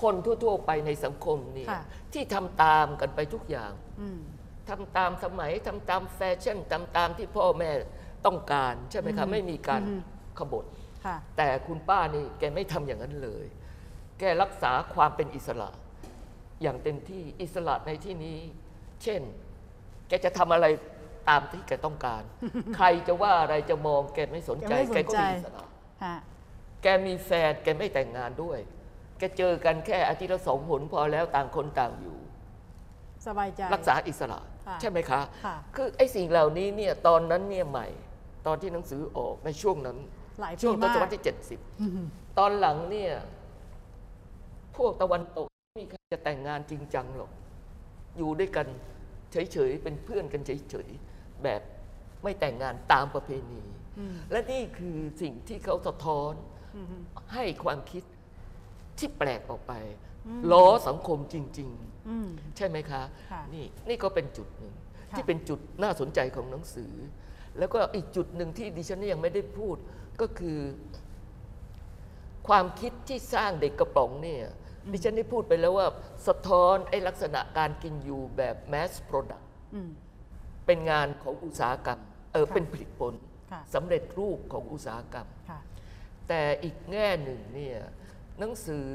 [0.02, 4.20] คนทั่ว ๆ ไปในสังคมเนี่ยค่ะที่ทำตามกันไปทุกอย่างอืม
[4.68, 7.70] ทำตามสมัยทำตามแฟชั่นทำตามที่พ่อแม่
[8.26, 9.82] ต้องการใช่ไหมครับไม่มีการ
[10.38, 10.64] ขบถ
[11.04, 13.46] ค่ะแต่คุณป้านี่แกไม่ทำอย่างนั้นเลย
[14.18, 15.70] แกรักษาความเป็นอิสระ
[16.62, 18.38] อย่างเต็มที่อิสระในที่นี้
[19.02, 19.20] เช่น
[20.08, 20.66] แกจะทำอะไร
[21.28, 22.22] ตามที่แกต้องการ
[22.76, 25.64] ใครจะว่าอะไรจะมองแกไม่สนใจ แกไม่สนใจแกก็มีอิสระ
[26.04, 26.16] ฮะ
[26.82, 28.58] แกมีแฟนแกไม่แต่งงานด้วย
[29.18, 32.18] แกเจอกันแค่อาทิตย์ละสองหนพอแล้วต่างคนต่างอยู่
[33.26, 37.86] สบายใจ รักษาอิสระค่ะ ใช่ไหมคะค่ะคือไอ้สิ่งเหล่านี้เนี่ยตอนนั้นเนี่ยใหม่
[38.46, 39.96] ตอนที่หนังสือออกในช่วงนั้น
[40.40, 41.20] หลายปีช่วงทมาศกวรรษที่
[41.80, 43.12] อืม70 ตอนหลังเนี่ย
[44.76, 47.30] พวกตะวันตกไม่มีใครจะแต่งงานจริงจังหรอก
[48.18, 48.66] อยู่ด้วยกัน
[49.32, 51.60] เฉยๆ เป็นเพื่อนกันเฉยๆ แบบ
[52.22, 53.62] ไม่แต่งงานตามประเพณี
[53.98, 56.32] อืมและนี่คือสิ่งที่เขาสะท้อน
[56.76, 56.86] อืม
[57.34, 58.02] ให้ความคิด
[58.98, 59.72] ที่แปลกออกไป
[60.52, 64.74] ล้อสังคมจริงๆอืมใช่ไหมคะค่ะนี่นี่ก็เป็นจุดหนึ่ง
[65.10, 66.92] ค่ะที่เป็นจุดน่าสนใจของหนังสือ
[67.58, 69.76] แล้วก็อีกจุดหนึ่งที่ดิฉันยังไม่ได้พูด
[70.20, 70.58] ก็คือ
[72.48, 74.44] ความคิดที่สร้างเด็กกระป๋องเนี่ย
[74.92, 75.86] ดิฉันได้พูดไปแล้วว่า
[76.26, 79.90] สะท้อนไอ้ลักษณะการกินอยู่แบบ mass product อืม
[80.66, 82.00] เป็นงานของอุตสาหกรรม
[82.32, 83.14] เออค่ะเป็นผลิตผล
[83.52, 85.60] ค่ะสำเร็จรูปของอุตสาหกรรมค่ะ
[86.28, 87.78] แต่อีกแง่หนึ่งเนี่ย
[88.38, 88.88] หนังสือ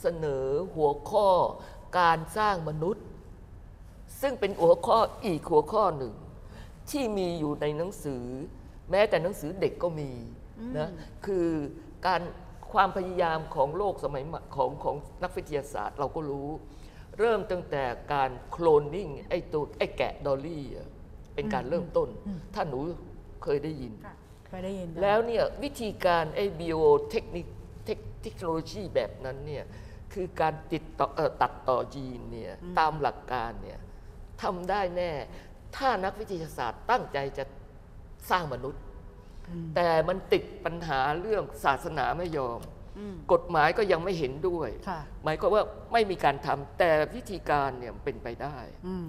[0.00, 1.28] เสนอหัวข้อ
[1.98, 3.04] การสร้างมนุษย์
[4.20, 6.14] ซึ่งเป็นหัวข้ออีกหัวข้อหนึ่ง
[6.90, 8.24] ที่มีอยู่ในหนังสือ
[8.90, 10.10] แม้แต่หนังสือเด็กก็มี
[10.78, 10.88] นะ
[11.26, 11.48] คือ
[12.06, 12.22] การ
[12.72, 16.48] ความพยายามของโลกสมัยใหม่ของของนักวิทยาศาสตร์เราก็รู้
[17.18, 20.88] เริ่มตั้งแต่การโคลนนิ่งไอ้ตัวไอ้แกะดอลลี่อะ
[21.34, 22.08] เป็นการเริ่มต้น
[22.54, 22.78] ถ้าหนู
[23.42, 24.14] เคยได้ยินค่ะ
[24.48, 27.46] เคยได้ยินจ้ะแล้วเนี่ยวิธีการไอ้ bio เทคนิค
[28.22, 29.64] เทคโนโลยีแบบนั้นเนี่ย
[30.12, 33.78] คือการติดต่อเอ่อตัดต่อยีนเนี่ยตามหลักการเนี่ย
[34.42, 35.12] ทำได้แน่
[35.76, 37.44] ถ้านักวิทยาศาสตร์ตั้งใจจะ
[38.30, 38.82] สร้างมนุษย์
[39.76, 42.60] แต่มันติดปัญหาเรื่องศาสนาไม่ยอม
[42.98, 48.56] อืมกฎหมายก็ยังไม่เห็นด้วยค่ะหมายความว่าไม่มีการทำแต่วิธีการเนี่ยเป็นไปได้
[48.86, 49.06] อืม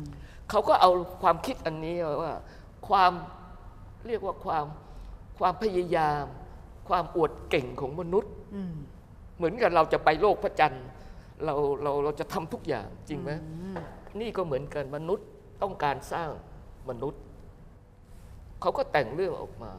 [0.50, 0.92] เขาก็เอา
[1.24, 2.36] ความคิดอันนี้ว่า
[2.88, 3.12] ความ
[4.08, 4.66] เรียกว่าความ
[5.40, 6.24] ความพยายาม
[6.90, 8.76] ความอวดเก่งของมนุษย์อืม
[9.42, 10.86] เหมือนกับเราจะไปโลกพระจันทร์
[11.46, 13.78] เราเราเราจะทำทุกอย่างจริงไหมอืม
[14.22, 15.28] นี่ก็เหมือนกันมนุษย์
[15.62, 16.30] ต้องการสร้าง
[16.90, 17.22] มนุษย์
[18.62, 19.72] เขาก็แต่งเรื่องออกมา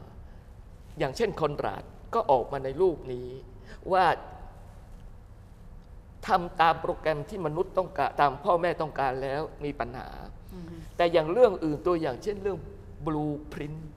[0.98, 3.28] อย่างเช่นคอนราดก็ออกมาในรูปนี้
[3.92, 4.04] ว่า
[6.26, 10.08] ทำตามโปรแกรมที่มนุษย์ต้องการตามพ่อแม่ต้องการแล้วมีปัญหา
[10.52, 12.58] อืมแต่อย่างเรื่องอื่นตัวอย่างเช่นเรื่อง
[13.06, 13.96] blueprint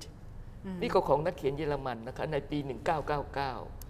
[0.65, 2.57] อืมนี่ก็ของนักเขียนเยอรมันนะคะในปี
[3.45, 3.84] 1999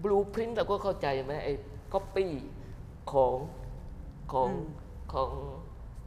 [0.00, 1.52] ค่ะ blueprint เราก็เข้าใจไหมไอ้
[1.94, 2.26] copy
[3.12, 3.34] ของ
[4.32, 4.64] ของอืม
[5.12, 5.30] ของ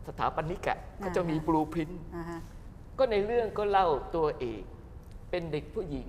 [0.07, 2.39] สถาปนิกอะอ่าก็จะมี blueprint อ่าฮะ
[2.97, 4.63] ก็ในเรื่องก็เล่าตัวเอก
[5.29, 6.07] เป็นเด็กผู้หญิง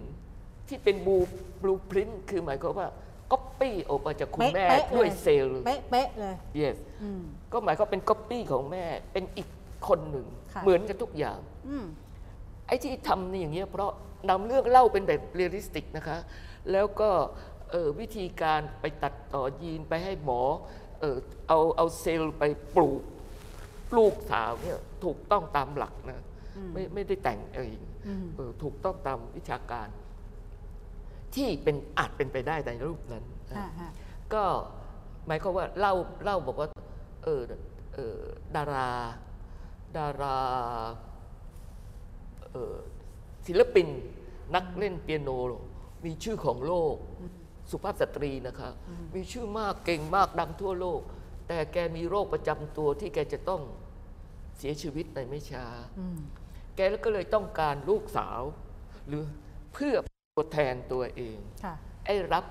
[0.69, 1.25] ที่เป็น blue
[1.63, 2.89] blueprint คือหมายความว่า
[3.33, 9.49] copy ออกมาจากคุณแม่เป๊ะๆด้วยเลยเซลล์เป๊ะเป๊ะเลย yes อืมก็หมายความเป็น copy ของแม่เป็นอีก
[9.89, 11.85] คนหนึ่งค่ะเหมือนกันทุกอย่างอืม
[12.67, 13.91] ไอ้ที่ทำนี่อย่างเงี้ยเพราะ
[14.31, 16.19] นำเรื่องเล่าเป็นแบบ realistic นะคะ
[16.73, 17.11] แล้วก็
[17.54, 20.41] เอ่อวิธีการไปตัดต่อยีนไปให้หมอ
[21.01, 21.17] เอ่อ
[21.49, 22.45] เอาเอาเซลล์ไป
[22.77, 23.03] ปลูก
[23.97, 26.23] ลูกสาวเนี่ยถูกต้องตามหลักนะ
[26.73, 29.89] ไม่ไม่ได้แต่งเองอืมเออถูกต้องตามวิชาการ
[31.35, 33.91] ที่เป็นอาจเป็นไปได้ในรูปนั้นนะอ่าฮะ
[34.35, 34.45] ก็
[35.27, 36.69] หมายความว่าเล่าเล่าบอกว่า
[37.25, 37.43] เออ
[37.95, 38.19] เออ
[38.57, 38.91] ดารา
[39.97, 40.39] ดารา
[42.53, 42.75] เออ
[43.47, 43.89] ศิลปิน
[44.55, 45.31] นักเล่นเปียโน
[46.05, 46.95] มีชื่อของโลก
[47.71, 48.71] สุภาพสตรีนะคะ
[49.15, 51.01] มีชื่อมากเก่งมากดังทั่วโลก
[51.49, 53.63] แต่แกมีโรคประจำตัวที่แกจะต้อง
[54.59, 55.67] เสียชีวิตในไม่ช้า
[55.99, 56.19] อืม
[56.77, 58.41] แกก็เลยต้องการลูกสาว
[59.09, 59.25] หรือ
[59.73, 59.95] เพื่อ
[60.35, 61.75] ตัวแทนตัวเองค่ะ
[62.05, 62.45] ไอ้รับ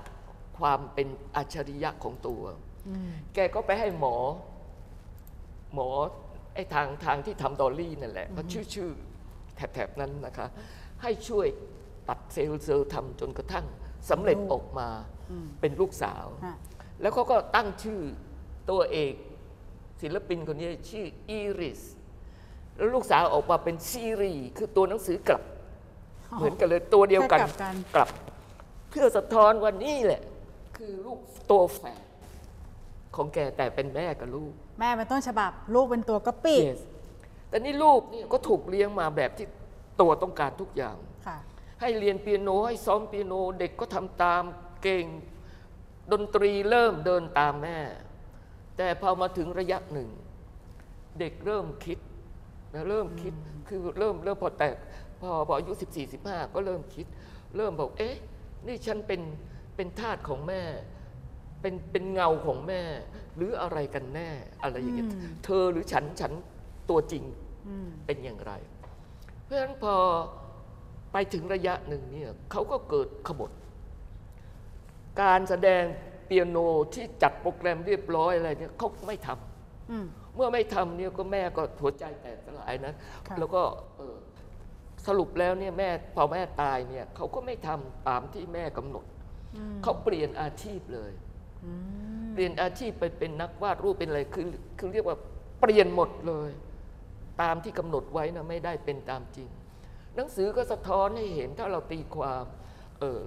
[0.59, 2.43] ความเป็นอัจฉริยะของตัว
[2.87, 4.15] อืมแกก็ไปให้หมอ
[5.73, 5.89] หมอ
[6.53, 8.91] ไอ้ทางทางที่ทำดอลลี่นั่นแหละเขาชื่อชื่อ
[9.55, 10.47] แถบๆนั้นนะคะ
[11.01, 11.47] ให้ช่วย
[12.09, 13.65] ตัดเซลล์เซลล์ทำจนกระทั่ง
[14.09, 14.89] สำเร็จออกมา
[15.31, 16.55] อืมเป็นลูกสาวฮะ
[17.01, 18.01] แล้วเขาก็ตั้งชื่อ
[18.69, 19.13] ตัวเอก
[20.01, 21.81] ศิลปินคนนี้ชื่ออีริส
[22.75, 25.43] แล้วลูกสาวออกมาเป็นซีรีส์คือตัวหนังสือกลับ
[26.37, 28.09] เหมือนกันเลยตัวเดียวกันแค่กลับกันกลับ
[28.89, 30.21] เพื่อสะท้อนว่านี่แหละ
[30.77, 31.19] คือลูก
[31.51, 32.03] ตัวแฝด
[33.15, 36.81] ของแกแต่เป็นแม่กับลูก แม่เป็นต้นฉบับ ลูกเป็นตัวก๊อปปี้ yes
[37.49, 39.47] แต่นี่ลูกนี่ก็ถูกเลี้ยงมาแบบที่
[40.01, 41.12] ตัวต้องการทุกอย่างค่ะ
[41.81, 44.43] ให้เรียนเปียโนให้ซ้อมเปียโนเด็กก็ทำตาม
[44.83, 45.05] เก่ง
[46.11, 47.79] ดนตรีเริ่มเดินตามแม่
[48.77, 50.09] แต่พอมาถึงระยะหนึ่ง
[51.19, 51.99] เด็กเริ่มคิด
[52.73, 53.33] นะเริ่มคิด
[53.67, 54.75] คือเริ่มเริ่มพอแตก
[55.21, 57.05] พอพออายุ14 15 ก็เริ่มคิด
[57.55, 58.15] เริ่มบอกเอ๊ะ
[58.67, 59.21] นี่ฉันเป็น
[59.75, 60.61] เป็นทาสของแม่
[61.61, 62.81] เป็นเป็นเงาของแม่
[63.35, 64.29] หรืออะไรกันแน่
[64.63, 66.33] อะไรอย่างเงี้ยอืมเธอหรือฉันฉัน
[66.89, 67.23] ตัวจริง
[67.67, 68.53] อืมเป็นอย่างไร
[69.43, 69.95] เพราะฉะนั้นพอ
[71.13, 73.51] ไปถึงระยะหนึ่งเนี่ยเขาก็เกิดขบฏ
[75.21, 75.83] การแสดง
[76.25, 76.57] เปียโน
[76.93, 82.93] ที่จัดโปรแกรมเรียบร้อยอะไรเนี่ยเขาไม่ทำอืมเมื่อไม่ทำเนี่ยก็แม่ก็หัวใจแตกสลายนะ
[83.27, 83.61] ค่ะแล้วก็
[83.97, 84.17] เอ่อ
[85.07, 89.05] สรุปแล้วเนี่ยแม่พอแม่ตายเนี่ยเขาก็ไม่ทำตามที่แม่กำหนด
[89.57, 91.11] อืมเขาเปลี่ยนอาชีพเลย
[91.65, 91.71] อื
[92.23, 94.45] มเปลี่ยนอาชีพไปเป็นนักวาดรูปเป็นอะไรคือ
[94.79, 95.17] คือเรียกว่า
[95.61, 96.51] เปลี่ยนหมดเลย
[97.41, 99.49] ตามที่กำหนดไว้นะไม่ได้เป็นตามจริง
[100.15, 102.45] หนังสือก็สะท้อนให้เห็นถ้าเราตีความ
[102.99, 103.21] เออ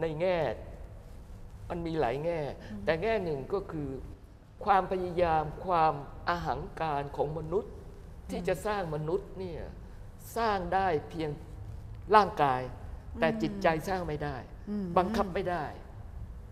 [0.00, 0.38] ในแง่
[1.70, 2.40] มันมีหลายแง่
[2.84, 3.88] แต่แง่หนึ่งก็คือ
[4.64, 5.94] ความพยายามความ
[6.28, 7.72] อาหังการของมนุษย์
[8.30, 9.62] ที่จะสร้างมนุษย์เนี่ย
[10.36, 11.30] สร้างได้เพียง
[12.14, 12.62] ร่างกาย
[13.20, 14.36] แต่จิตใจสร้างไม่ได้
[14.70, 15.64] อืมบังคับไม่ได้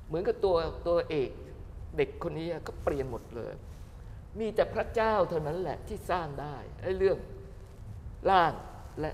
[0.06, 0.56] เหมือนกับตัว
[0.88, 1.30] ตัวเอก
[1.96, 3.54] เด็กคนนี้ก็เปลี่ยนหมดเลย
[4.38, 7.18] มีแต่พระเจ้าเท่านั้นแหละที่สร้างได้ไอ้เรื่อง
[8.30, 8.52] ร่าง
[9.00, 9.12] และ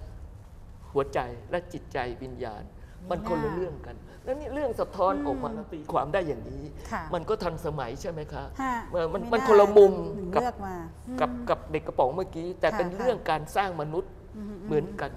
[0.93, 1.19] หัวใจ
[1.51, 2.63] และจิตใจวิญญาณ
[3.11, 10.77] มันคนละเรื่องกัน แล้วนี่เรื่องสะท้อนออกมาตีความได้อย่างนี้ค่ะมันก็ทันสมัยใช่ไหมคะฮะเออมันไมันคนละมุมถึงกับเลือกมา
[11.09, 15.13] อืมกับกับเด็กกระป๋องเมื่อกี้ แต่ค่ะเป็นค่ะเรื่องการสร้างมนุษย์อืมเหมือนกัน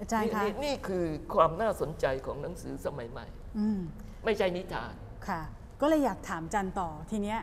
[0.00, 3.26] อาจารย์นี่คะนี่นี่คือความน่าสนใจของหนังสือสมัยใหม่
[3.58, 3.80] อืม
[4.24, 4.92] ไม่ใช่นิทาน
[5.28, 5.40] ค่ะ
[5.80, 7.38] ก็เลยอยากถามจันต่อทีเนี้ย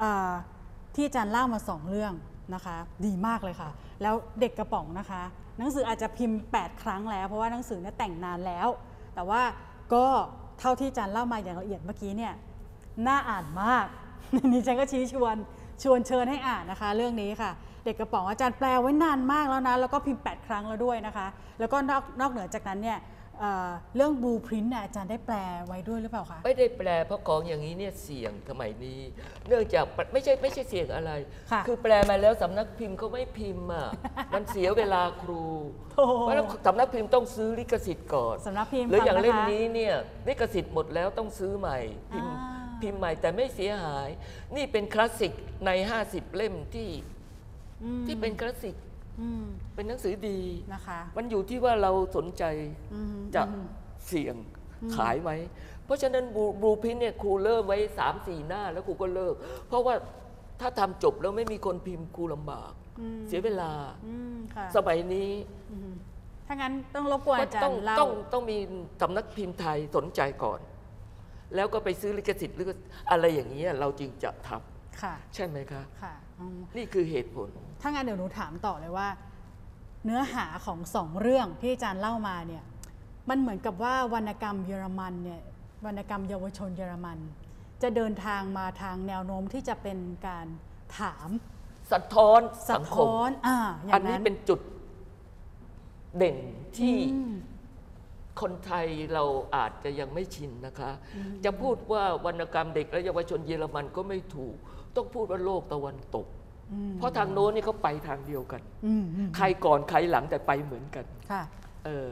[0.00, 0.32] เอ่อ
[0.94, 2.12] ที่อาจารย์เล่ามาสองเรื่อง
[2.54, 2.76] นะคะ
[3.06, 3.70] ดีมากเลยค่ะ
[4.02, 5.22] แล้วเด็กกระป๋องนะคะ
[5.62, 8.68] หนังสืออาจจะพิมพ์ 8 ครั้งแล้ว เพราะว่าหนังสือเนี่ยแต่งนานแล้ว
[9.14, 9.42] แต่ว่า
[9.94, 10.06] ก็
[10.60, 12.34] เท่าที่จันเล่ามาอย่างละเอียดเมื่อกี้เนี่ย
[13.06, 13.86] น่าอ่านมาก
[14.52, 15.36] นี่จันก็ชี้ชวน
[15.82, 17.50] ชวนเชิญให้อ่านนะคะ เรื่องนี้ค่ะ
[17.84, 21.26] เด็กกระป๋องอาจารย์แปลไว้นานมากแล้วนะแล้วก็พิมพ์ 8 ครั้งแล้วด้วยนะคะ
[21.58, 22.98] แล้วก็นอกนอกเหนือจากนั้นเนี่ย
[23.40, 29.00] เอ่อเรื่อง blueprint เนี่ยอาจารย์ได้แปลไว้ด้วยหรือเปล่าคะ ไม่ได้แปลเพราะของอย่างนี้เนี่ยเสี่ยงสมัยนี้
[29.48, 31.12] เนื่องจากไม่ใช่ไม่ใช่เสี่ยงอะไร
[31.52, 33.88] ค่ะอแปลมาแล้วสำนักพิมพ์เขาไม่พิมพ์อะ
[34.34, 35.42] มันเสียเวลาครู
[35.96, 39.94] โอ้เพราะฉะนั้นสำนักพิมพ์ต้องซื้อลิขสิทธิ์ก่อนสำนักพิมพ์หรืออย่างฟัเล่มนะคะนี้เนี่ย
[40.28, 41.78] ลิขสิทธิ์หมดแล้วต้องซื้อใหม่
[42.12, 44.08] พิมพ์อ่า พิมพ์ใหม่แต่ไม่เสียหาย
[44.56, 45.32] นี่เป็นคลาสสิก
[45.66, 45.70] ใน
[46.04, 46.88] 50 เล่มที่
[47.82, 48.91] อืม ที่เป็นคลาสสิกอืม
[49.74, 50.38] เป็นหนังสือดี
[50.74, 52.44] นะคะ มันอยู่ที่ว่าเราสนใจ
[52.94, 53.66] อืมจะอืม
[54.08, 54.36] เสี่ยง
[54.96, 55.30] ขายไหม
[55.84, 56.24] เพราะฉะนั้น
[56.62, 59.34] บลูพินเนี่ยครูเริ่มไว้สามสี่หน้าแล้วครูก็เลิก
[59.68, 59.94] เพราะว่า
[60.60, 63.72] ถ้าทำจบแล้วไม่มีคนพิมพ์ครูลำบากอืมเสียเวลา
[64.06, 65.30] อืมค่ะสมัยนี้
[65.72, 65.92] อืม
[66.46, 68.58] ถ้างั้นต้องรบกวนก็อาจารต้องย์เล่าต้องต้องมี
[69.02, 70.60] สำนักพิมพ์ไทยสนใจก่อน
[71.54, 72.68] แล้วก็ไปซื้อลิขสิทธิ์หรือ
[73.10, 74.50] อะไรอย่างนี้ยเราจึงจะท
[75.02, 77.48] ค่ะำใช่ไหมคะค่ะอืมนี่คือเหตุผล
[77.82, 79.08] ถ้างั้นเดี๋ยวหนูถามต่อเลยว่า
[80.04, 82.64] เนื้อหาของสองเรื่องที่อาจารย์เล่ามาเนี่ย
[83.28, 85.40] มันเหมือนกับว่าวรรณกรรมเยอรมันเนี่ย
[85.84, 87.18] วรรณกรรมเยาวชนเยอรมัน
[87.82, 90.46] จะเดินทางมาทางแนวโน้มที่จะเป็นการ
[90.98, 91.28] ถาม
[91.92, 94.60] สะท้อนสะสังคมท้อนอ่าอย่าอันงนี้นั้นเป็นจุด
[96.16, 96.36] เด่น
[96.78, 97.34] ที่อืม
[98.40, 99.24] คนไทยเรา
[99.56, 100.90] อาจจะยังไม่ชินนะคะ
[101.44, 104.54] จะพูดว่าวรรณกรรมเด็กและเยาวชนเยอรมันก็ไม่ถูก
[104.96, 106.41] ต้องพูดว่าโลกตะวันตกอืม
[106.98, 111.42] เพราะทางโน้นนี่เขาไปทางเดียวกันอืมอืมใครก่อนใครหลังแต่ไปเหมือนกันค่ะ
[111.84, 112.08] เออ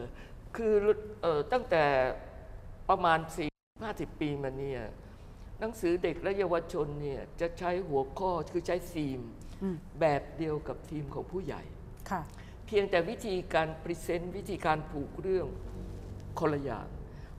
[0.56, 0.74] คือ
[1.22, 1.84] เออตั้งแต่
[2.88, 4.80] ประมาณ 4 50 ปีมาเนี่ย
[5.60, 9.20] หนังสือเด็กและเยาวชนเนี่ยจะใช้หัวข้อคือใช้ธีม
[9.62, 11.62] อืมแบบเดียวกับทีมของผู้ใหญ่
[12.10, 12.20] ค่ะ
[12.66, 15.46] เพียงแต่วิธีการ present วิธีการผูกเรื่อง
[16.38, 16.86] คนละอย่าง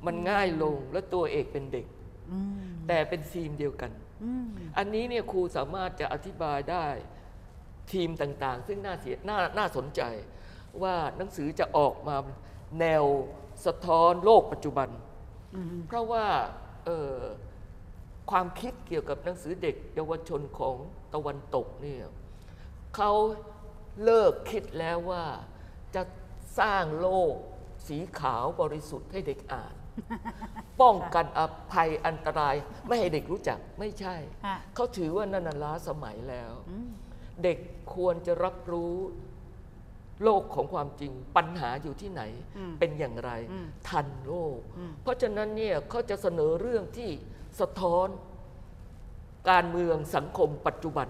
[0.05, 1.86] มันง่ายลงและตัวเอกเป็นเด็ก
[2.31, 3.91] อืมแต่เป็นทีมเดียวกัน
[4.23, 6.86] อืมอันนี้เนี่ยครูสามารถจะอธิบายได้
[7.91, 10.01] ทีมต่างๆ ซึ่งน่าเสียน่าน่าสนใจ
[10.81, 12.15] ว่าหนังสือจะออกมา
[12.79, 13.03] แนว
[13.65, 14.89] สะท้อนโลกปัจจุบัน
[15.55, 16.25] อืมเพราะว่า
[16.86, 17.19] เอ่อ
[18.31, 20.75] ความคิดเกี่ยวกับหนังสือเด็กเยาวชนของ
[21.13, 22.03] ตะวันตกเนี่ย
[22.95, 23.12] เขา
[24.03, 25.25] เลิกคิดแล้วว่า
[25.95, 26.03] จะ
[26.60, 27.34] สร้างโลก
[27.88, 29.75] สีขาวบริสุทธิ์ให้เด็กอ่าน
[30.82, 32.56] ป้องกันอภัยอันตราย
[32.88, 36.89] ไม่ให้เด็กรู้จักไม่ใช่ค่ะเขาถือว่านั่นนะล้าสมัยแล้วอืม
[37.43, 37.58] เด็ก
[37.95, 38.95] ควรจะรับรู้
[40.23, 42.21] โลกของความจริงปัญหาอยู่ที่ไหน
[42.58, 47.10] อืมเป็นอย่างไรอืมทันโลกอืมเพราะฉะนั้นเนี่ยเขาจะเสนอเรื่องที่
[47.60, 48.08] สะท้อน
[49.49, 51.08] การเมืองสังคมปัจจุบัน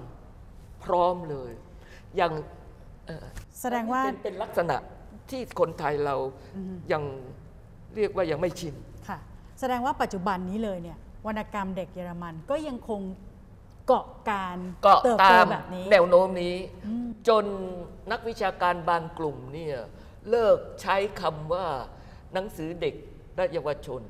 [0.83, 1.51] พร้อมเลย
[2.15, 2.33] อย่าง
[3.07, 3.27] เอ่อ
[3.61, 4.77] แสดงว่าเป็นเป็นลักษณะ
[5.29, 6.15] ที่คนไทยเรา
[6.91, 7.03] ยัง
[7.95, 8.75] เรียกว่ายังไม่ชิน
[9.07, 9.17] ค่ะ
[9.59, 13.01] แสดงว่าปัจจุบันนี้เลยเนี่ยวรรณกรรมเด็กเยอรมันก็ยังคง
[13.87, 17.45] เกาะการเกาะเติบตาโตมแบบนี้แนวโน้มนี้อืมจน
[18.11, 19.75] นักวิชาการบางกลุ่มเนี่ย
[20.29, 21.65] เลิกใช้คำว่า
[22.33, 22.95] หนังสือเด็ก
[23.35, 24.01] และเยาวชน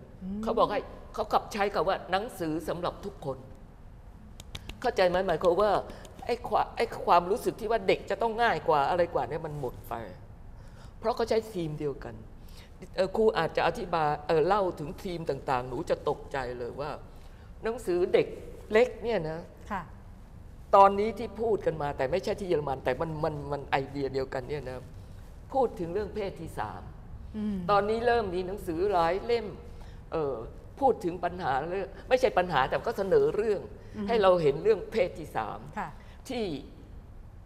[0.43, 0.81] เขาบอกให้
[1.13, 3.37] เขากลับใช้คำว่าหนังสือสำหรับทุกคน
[4.81, 5.71] เข้าใจไหมหมายความว่า
[6.25, 9.93] ไอ้ความไอ้ความรู้สึกที่ว่าเด็กจะต้องง่ายกว่าอะไรกว่าเนี่ยมันหมดไป
[10.99, 12.30] เพราะเขาใช้ทีมเดียวกันเอ่อ
[13.15, 16.91] ครูอาจจะอธิบายเออเล่าถึงทีมต่างๆ หนูจะตกใจเลยว่า
[17.63, 18.27] หนังสือเด็ก
[18.71, 19.39] เล็กเนี่ยนะ
[19.71, 19.81] ค่ะ
[20.75, 24.79] ตอนนี้ที่พูดกันมา แต่ไม่ใช่ที่เยอรมัน แต่มันมันมันไอเดียเดียวกันเนี่ยนะ
[25.53, 26.81] พูดถึงเรื่องเพศที่สาม
[27.37, 29.47] อืมตอนนี้เริ่มมีหนังสือหลายเล่ม
[30.11, 30.35] เออ
[30.79, 33.61] พูดถึงปัญหาเรื่องไม่ใช่ปัญหาแต่ก็เสนอเรื่อง
[34.07, 35.89] ให้เราเห็นเรื่องเพศที่สามค่ะ
[36.29, 36.43] ที่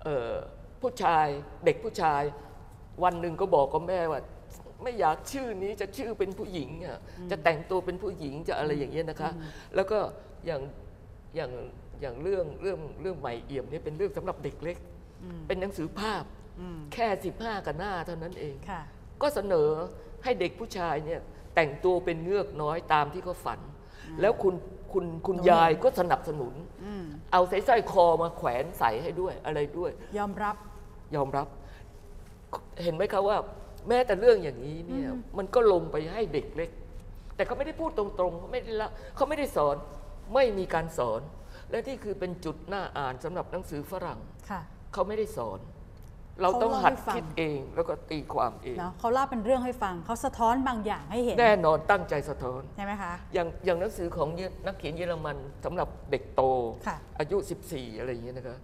[0.03, 0.33] เอ่อ
[0.81, 1.27] ผู้ชาย
[1.65, 2.21] เด็กผู้ชาย
[3.03, 4.21] วันหนึ่งก็บอกกับแม่ว่า
[4.83, 6.99] ไม่อยากชื่อนี้จะชื่อเป็นผู้หญิงอะ
[7.31, 9.31] จะแต่งตัวเป็นผู้หญิงจะอะไรอย่างเงี้ยนะคะ
[9.75, 9.99] แล้วก็
[10.45, 10.61] อย่าง
[11.35, 11.51] อย่าง
[12.01, 14.77] อย่างเรื่องเรื่องเรื่องใหม่เอี่ยมเนี่ยเป็นเรื่องสำหรับเด็กเล็ก
[15.23, 16.23] อืมเป็นหนังสือภาพ
[16.59, 17.07] อืมแค่
[17.37, 18.81] 15กับหน้าเท่านั้นเองค่ะ
[19.21, 19.69] ก็เสนอ
[20.23, 21.21] ให้เด็กผู้ชายเนี่ย
[21.55, 23.59] แต่งตัวเป็นเงือกน้อยตามที่เขาฝัน
[24.21, 24.55] แล้วคุณ
[24.93, 30.55] คุณคุณหนูยายก็สนับสนุนอืมเอาใส่สร้อยคอมาแขวนใส่ให้ด้วยอะไรด้วย ยอมรับ
[31.15, 31.47] ยอมรับ
[32.83, 33.37] เห็นไหมครับว่า
[33.89, 36.69] แม้แต่เรื่องอย่างนี้เนี่ยมันก็ลงไปให้เด็กเล็ก
[37.35, 39.75] แต่เขาไม่ได้พูดตรงๆเขาไม่ได้ละเขาไม่ได้สอน
[40.33, 41.21] ไม่มีการสอน
[41.71, 44.19] และที่คือเป็นจุดน่าอ่านสำหรับหนังสือฝรั่ง
[44.49, 44.61] ค่ะ
[44.93, 45.59] เขาไม่ได้สอน
[46.41, 56.41] เราต้องเขาเล่าหัดให้ฟังคิดเองแล้วก็ตีความเองเนาะเขาเล่าเป็นเรื่องให้ฟังเขาสะท้อนบางอย่างให้เห็น แน่นอนตั้งใจสะท้อนใช่ไหมคะอย่างอย่างหนังสือของเยนักเขียนเยอรมันสำหรับเด็กโต
[56.87, 57.37] ค่ะอายุ
[57.69, 58.57] 14 อะไรอย่างเงี้ยนะครับ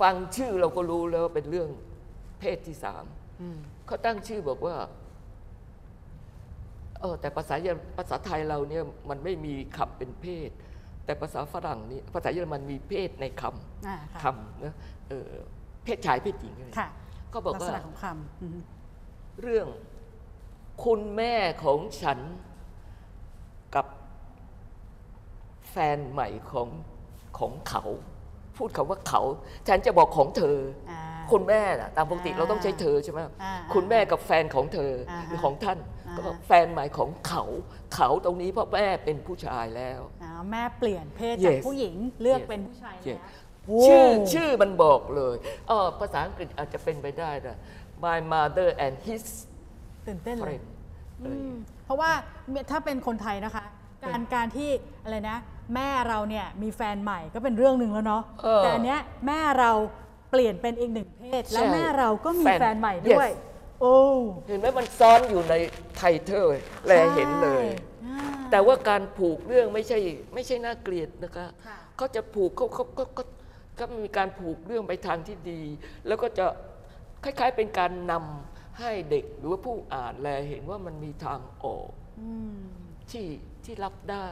[0.00, 1.68] ฟังชื่อเราก็รู้แล้วว่าเป็นเรื่อง
[2.40, 3.04] เพศที่สาม
[3.42, 4.76] อืม เขาตั้งชื่อบอกว่า
[7.00, 10.50] เออแต่ภาษาเยอรภาษาไทยเราเนี่ยมันไม่มีคำเป็นเพศ
[11.04, 13.42] แต่ภาษาฝรั่งนี่ภาษาเยอรมันมีเพศในค
[13.86, 14.74] อ่าำค่ะคำนะ
[15.08, 15.30] เออ
[15.84, 16.88] เพศชายเพศหญิงอะไรค่ะ
[17.32, 18.58] ก็บอกลักษว่าณะของคำอืม
[19.40, 19.68] เรื่อง
[20.84, 22.18] คุณแม่ของฉัน
[23.74, 23.86] กับ
[25.70, 26.68] แฟนใหม่ของ
[27.38, 27.84] ของเขา
[28.56, 29.22] พูดคำว่าเขา
[29.68, 30.58] ฉันจะบอกของเธอ
[30.90, 31.00] อ่า
[31.32, 37.44] คุณแม่น่ะตามปกติอ่าเราต้องใช้เธอใช่ไหมอ่าคุณแม่กับแฟนของเธออ่าหรือของท่านอ่าก็บอกแฟนใหม่ของเขา
[37.94, 43.30] เขาตรงนี้เพราะแม่เป็นผู้ชายแล้วอ่าแม่เปลี่ยนเพศจาก Yes ผู้หญิงเลือก Yes เป็นผู้ชายเจ็ดแล้
[43.80, 45.36] วชื่อโว้ชื่อมันบอกเลย
[45.68, 47.56] เออภาษาอังกฤษอาจจะเป็นไปได้นะ
[48.04, 49.24] my mother and his
[50.06, 50.62] ตื่นเต้นเลย friend
[51.20, 52.10] อะไรอย่างเงี้ยเพราะว่า
[52.70, 53.64] ถ้าเป็นคนไทยนะคะ
[54.04, 54.70] การการที่
[55.04, 55.38] อะไรนะ
[55.74, 59.72] แม่เราเนี่ยมีแฟนใหม่ก็เป็นเรื่องหนึ่งแล้วเนาะเออแต่อันเนี้ยแม่เรา
[60.30, 63.96] เปลี่ยนเป็นอีกหนึ่งเพศ แล้วใช่แม่เราก็มีแฟนแฟนใหม่ด้วย Yes โอ้
[64.46, 65.54] เห็นไหมมันซ้อนอยู่ใน
[65.96, 66.50] ไทเทอร์
[66.86, 67.66] แลเห็นเลย
[68.02, 68.20] ใช่
[68.50, 69.98] แต่ว่าการผูกเรื่องไม่ใช่
[70.34, 73.22] ไม่ใช่น่าเกลียดนะคะค่ะ เขาจะผูกเขาเขาก็ก็
[73.78, 75.62] ก็มีการผูกเรื่องไปทางที่ดี
[76.06, 76.46] แล้วก็จะ
[77.24, 81.88] คล้ายๆเป็นการนำให้เด็กหรือว่าผู้อ่านแลเห็นว่ามันมีทางออก
[82.20, 82.58] อืม
[83.10, 83.26] ที่
[83.64, 84.28] ที่รับได้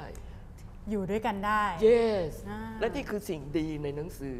[0.90, 4.38] อยู่ด้วยกันได้ yes อ่าและนี่คือสิ่งดีในหนังสือ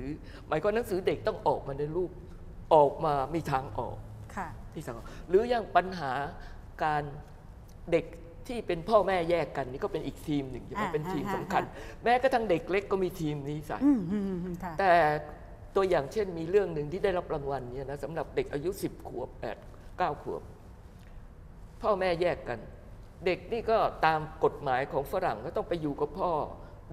[0.49, 2.11] หมายความหนังสือเด็กต้องออกมาในรูป
[2.75, 3.97] ออกมามีทางออก
[4.37, 6.13] ค่ะที่สังคมหรืออย่างปัญหา
[6.85, 7.03] การ
[7.93, 8.05] เด็ก
[8.47, 11.71] ที่เป็นพ่อแม่แยกกันนี่ก็เป็นอีกทีมหนึ่งใช่ไหมอ่าเป็นทีมอ่าสำคัญอ่
[12.05, 14.93] แม้กระทั่งเด็กเล็กก็มีทีมนี้ใส่อืมอืมอืมค่ะแต่
[15.77, 19.29] ตัวอย่างเช่นมีเรื่องหนึ่งที่ได้รับรางวัลเนี่ยนะสำหรับเด็กอายุ 10 ขวบ
[19.67, 20.43] 8 9 ขวบ
[21.83, 22.59] พ่อแม่แยกกัน
[23.25, 26.33] เด็กนี่ก็ตามกฎหมายของฝรั่งก็ต้องไปอยู่กับพ่อ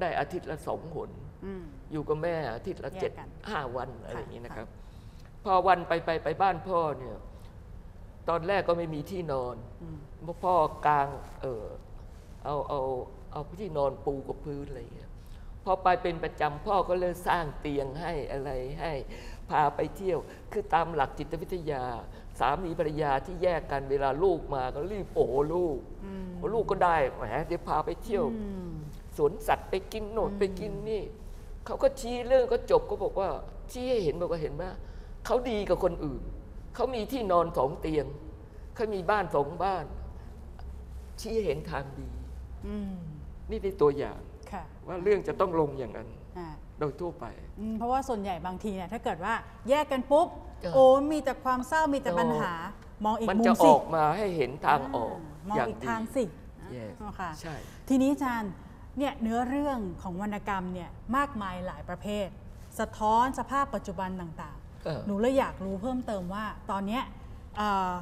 [0.01, 1.09] ได้อาทิตย์ละสองหน
[1.45, 4.67] อืมอยู่กับแม่อาทิตย์ละแยกเจ็ดกันห้าวันอะไรอย่างนี้ค่ะนะครับ
[5.43, 7.15] พอวันไปไปไปบ้านพ่อเนี่ย
[8.29, 11.07] ตอนแรกก็ไม่มีที่นอนอืมเพราะพ่อกลาง
[11.41, 11.65] เออ
[12.45, 12.81] เอาเอา
[13.31, 15.11] เอาที่นอนปูกับพื้นอะไรอย่างเงี้ย
[15.63, 18.93] พอไปเป็นประจำพ่อก็เลยสร้างเตียงให้อะไรให้
[19.49, 20.19] พาไปเที่ยว
[20.51, 21.83] คือตามหลักจิตวิทยา
[22.39, 28.71] สามีภรรยาที่แยกกันเวลาลูกมาก็รีบโอ้ลูกอืมโอ้ลูกก็ได้แหมเดี๋ยวพาไปเที่ยวอืม
[29.17, 31.03] สวนสัตว์ไปกินโน่นไปกินนี่
[31.65, 33.29] เขาก็ชี้เรื่องก็จบก็บอกว่า
[33.71, 34.63] ชี้ให้เห็นบอกว่าเห็นไหม
[35.25, 36.21] เขาดีกับคนอื่น
[36.75, 38.05] เขามีที่นอนสองเตียง
[38.75, 39.85] เขามีบ้านสองบ้าน
[41.21, 42.07] ชี้ให้เห็นทางดี
[42.67, 42.93] อืม
[43.51, 44.19] นี่เป็นตัวอย่าง
[44.51, 46.47] ค่ะว่าเรื่องจะต้องลงอย่างนั้นอ่า
[46.79, 47.25] โดยทั่วไป
[47.59, 49.33] อืมเพราะว่าส่วนใหญ่บางทีเนี่ยถ้าเกิดว่า
[49.69, 52.53] แยกกันปุ๊บเออ โอ้มีแต่ความเศร้ามีแต่ปัญหา
[53.05, 55.17] มองอีกมันมุจะมอสิอกมาให้เห็นทางออก
[55.49, 56.25] มองอย่างอีกดี ทางสิ
[56.75, 57.55] Yes อ๋อค่ะ ใช่
[57.89, 58.51] ทีนี้อาจารย์
[58.97, 62.27] เนี่ยเนื้อเรื่องของวรรณกรรมเนี่ยมากมายหลายประเภท
[62.79, 67.03] สะท้อนสภาพปัจจุบันต่างเออ ๆ หนูเลยอยากรู้เพิ่มเติมว่า ตอนเนี้ย
[67.57, 67.93] เอ่อ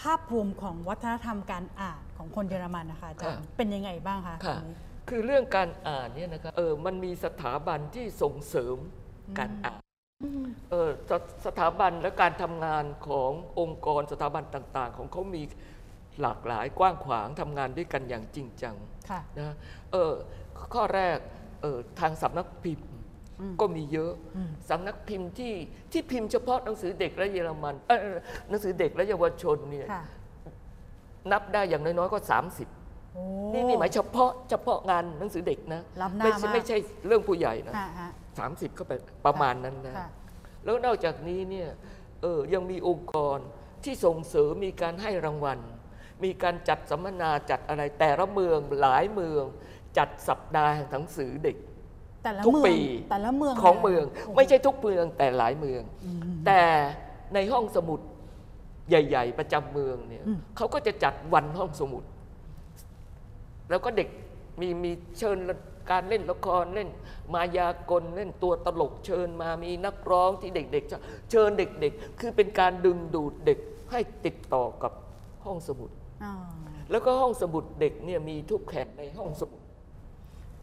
[0.00, 4.76] ภาพรวมของวัฒนธรรมการอ่านของคนเยอรมันนะคะอาจารย์เป็นยังไงบ้างคะตค่ะอนนี้
[5.08, 8.76] คือเรื่องการอ่านเนี่ยนะครับเออมันมีสถาบันที่ส่งเสริม
[9.38, 9.83] การอ่านเออ
[11.10, 11.12] ส
[11.46, 15.42] สถาบันและการทำงานขององค์กรสถาบันต่าง ๆ ของเขามี
[16.20, 18.74] หลากหลายกว้างขวางทำงานด้วยกันอย่างจริงจัง
[19.10, 19.54] ค่ะนะ
[19.92, 20.12] เออ
[20.74, 21.18] ข้อแรก
[21.62, 22.88] เออทางสำนักพิมพ์
[23.40, 25.54] อืมก็มีเยอะอืมสำนักพิมพ์ที่
[25.92, 28.16] ที่พิมพ์เฉพาะหนังสือเด็กและเยอรมันเออ
[28.48, 30.02] หนังสือเด็กและเยาวชนเนี่ยค่ะ
[31.32, 32.83] นับได้อย่างน้อยๆก็ 30โอ้
[33.52, 38.92] นี่นี่หมายเฉพาะเฉพาะงานหนังสือเด็กนะล้ำหน้าไม่ใช่มากไม่ใช่เรื่องผู้ใหญ่นะค่ะฮะ สามสิบก็ไป
[39.26, 40.08] ประมาณนั้นนะ ค่ะ
[40.64, 41.68] แล้วนอกจากนี้เนี่ย
[42.22, 43.38] เออยังมีองค์กร
[43.84, 45.58] ที่ส่งเสริมมีการให้รางวัล
[46.24, 49.44] มีการจัดสัมมนาจัดอะไรแต่ละเมืองหลายเมือง
[49.98, 51.56] จัดสัปดาห์แห่งหนังสือเด็ก
[52.24, 52.76] แต่ละทุกเมืองปี
[53.10, 56.62] แต่ละเมืองของเมืองโโหไม่ใช่ทุกเมืองแต่หลายเมือง อืม แต่
[57.34, 58.00] ในห้องสมุด
[58.88, 62.02] ใหญ่ ๆ ประจำเมืองเนี่ยอืม เขาก็จะจัดวันห้องสมุด
[63.68, 64.08] แล้วก็เด็ก
[64.60, 65.38] มีมีเชิญ
[65.90, 66.88] การเล่นละครเล่น
[67.34, 70.98] มายากลเล่นตัวตลกเชิญมามีนักร้องที่เด็กๆจะ
[71.30, 73.58] เชิญเด็กๆ คือเป็นการดึงดูดเด็ก
[73.90, 74.92] ให้ติดต่อกับ
[75.44, 75.90] ห้องสมุด
[76.24, 76.34] อ่า
[76.90, 79.60] แล้วก็ห้องสมุดเด็กเนี่ยมีทุกแห่งในห้องสมุด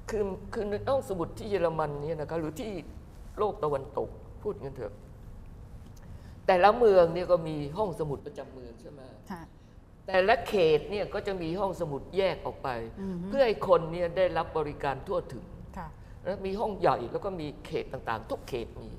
[0.09, 2.71] คือคือในห้องสมุดที่เยอรมันเนี่ยนะครับหรือที่
[3.37, 4.09] โลกตะวันตก
[4.43, 4.93] พูดกันเถอะ
[6.47, 9.41] แต่ละเมืองเนี่ยก็มีห้องสมุดประจำเมืองใช่ไหมค่ะ
[10.07, 12.69] แต่ละเขตเนี่ยก็จะมีห้องสมุดแยกออกไป
[13.01, 15.45] อือฮึเพื่อให้คนเนี่ยได้รับบริการทั่วถึง
[15.77, 15.87] ค่ะ
[16.23, 18.91] แล้วมีห้องใหญ่แล้วก็มีเขตต่างๆ ทุกเขตมี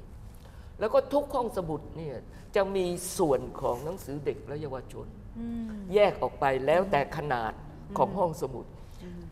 [0.81, 2.17] แล้วก็ทุกห้องสมุดเนี่ย
[2.57, 2.87] จะมี
[3.19, 5.07] ส่วนของหนังสือเด็กและเยาวชน
[5.39, 7.53] อืมแยกออกไปแล้วแต่ขนาด
[7.99, 8.67] ของห้องสมุด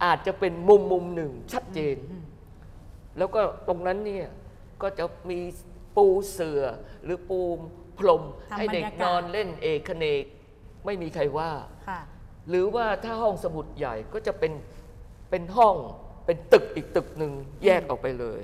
[0.05, 1.97] อาจจะเป็นมุมมุมหนึ่งชัดเจน
[3.19, 4.27] แล้วก็ตรงนั้นเนี่ย
[4.83, 5.41] ก็จะมี
[5.97, 6.63] ปูเสือ
[7.05, 7.41] หรือปู
[7.99, 10.25] พรมทำให้เด็กบรรยากาศนอนเล่นเอกเนก
[10.87, 11.51] ไม่มีใครว่า
[11.89, 12.01] ค่ะ
[12.49, 14.53] หรือว่าถ้าห้องสมุดใหญ่ก็จะเป็น
[15.31, 15.77] เป็นห้อง
[16.27, 17.33] เป็นตึกอีกตึกหนึ่ง
[17.65, 18.41] แยกออกไปเลย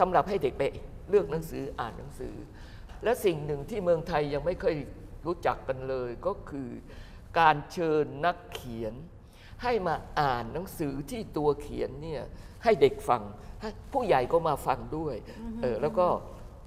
[0.00, 0.62] สำหรับให้เด็กไป
[1.10, 2.34] เลือกหนังสืออ่านหนังสือ
[3.04, 4.76] และสิ่งหนึ่งที่เมืองไทยยังไม่เคย
[5.26, 6.68] รู้จักกันเลยก็คือ
[7.38, 8.94] การเชิญนักเขียน
[9.62, 12.22] ให้มาอ่านหนังสือที่ตัวเขียนเนี่ย
[12.64, 13.22] ให้เด็กฟัง
[13.60, 15.14] ให้ผู้ใหญ่ก็มาฟังด้วย
[15.62, 16.06] เออแล้วก็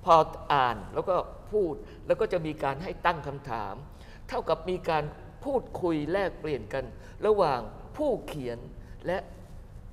[0.06, 0.16] พอ
[0.54, 1.16] อ่านแล้วก็
[1.52, 1.74] พูด
[2.08, 3.76] แล้วก็จะมีการให้ตั้งคำถาม
[4.30, 5.04] เท่ากับมีการ
[5.46, 6.86] พูดคุยแลกเปลี่ยนกัน
[7.26, 7.60] ระหว่าง
[7.98, 8.60] ผู้เขียน
[9.08, 9.18] และ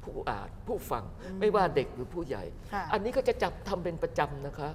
[0.05, 1.05] ผู้อ่านผู้ฟัง
[1.41, 4.71] ไม่ว่าเด็กหรือผู้ใหญ่ค่ะอันนี้ก็จะจับทำเป็นประจำนะคะ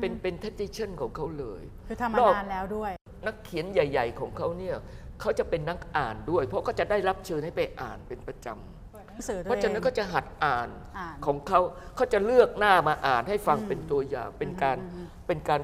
[0.00, 2.92] เป็นเป็น tradition ของเขาเลยคือทำมานานแล้วด้วย
[3.26, 4.76] นักเขียนใหญ่ ๆ ของเขาเนี่ย
[5.20, 11.60] เขาจะเป็นนักอ่านด้วย เพราะก็จะได้รับเชิญให้ไปอ่านเป็นประจำหนังสือเพตัวราะเอฉะนั้นงก็จะหัดอ่านอ่านของเขา
[11.96, 14.78] เขาจะเลือกหน้ามาอ่านให้ฟังเป็นตัวอย่างเป็นการ
[15.26, 15.60] เป็นการ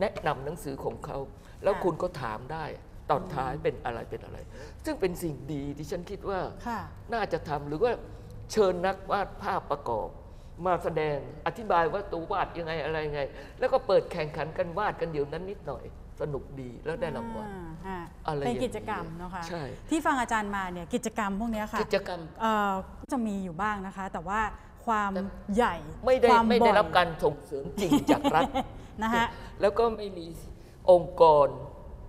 [0.00, 1.18] แนะนำหนังสือของเขา
[1.62, 2.64] แล้วค่ะคุณก็ถามได้
[3.10, 4.38] ตอนท้ายเป็นอะไรเป็นอะไร
[4.84, 6.80] ซึ่งเป็นสิ่งดีที่ฉันคิดว่าค่ะ
[7.12, 7.92] น่าจะทำหรือว่า
[8.52, 10.08] เชิญนักวาดภาพประกอบ
[10.66, 13.20] มาแสดงอธิบายว่าตัววาดยังไงอะไรยังไง
[13.58, 15.84] แล้วก็เปิดแข่งขันกันวาดกันเดี๋ยวนั้นนิดหน่อย
[16.20, 24.40] สนุกดีแล้วได้รางวัลอ่าฮะอะไรเป็นอย่างนี้กิจกรรมเนาะคะใช่ที่ฟังอาจารย์มาเนี่ยกิจกรรมพวกเนี้ยค่ะกิจกรรมเอ่อก็จะมีอยู่บ้างนะคะ แต่ว่า
[24.86, 25.22] ความแต่
[25.56, 25.74] ใหญ่
[26.06, 28.48] ไม่ได้ความไม่ได้บ่อยรับการส่งเสริมจริงจากรัฐ
[29.02, 29.26] นะฮะ
[29.60, 30.26] แล้วก็ไม่มี
[30.90, 31.46] องค์กร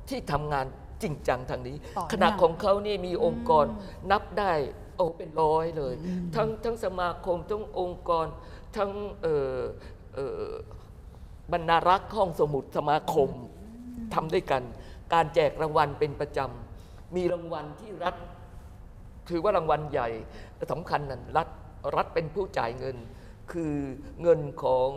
[0.09, 0.65] ที่ทำงาน
[1.03, 3.65] จริงจังทางนี้ ต่อเนื่องขณะของเขานี่มีองค์กร
[4.11, 4.53] นับได้
[4.95, 5.93] โอ้เป็นร้อยเลย
[6.35, 8.25] ทั้งทั้งสมาคมทั้งองค์กร
[8.77, 8.91] ทั้ง
[9.21, 9.57] เอ่อ
[10.15, 10.51] เอ่อ
[11.51, 13.29] บรรณารักษ์ห้องสมุดสมาคม
[14.13, 14.63] ทำด้วยกัน
[15.13, 18.15] การแจกรางวัลเป็นประจำมีรางวัลที่รัฐ
[19.29, 20.09] ถือว่ารางวัลใหญ่
[20.71, 21.49] สำคัญนั้นรัฐ
[21.95, 22.97] รัฐเป็นผู้จ่ายเงิน
[23.51, 23.75] คือ
[24.21, 24.87] เงินของ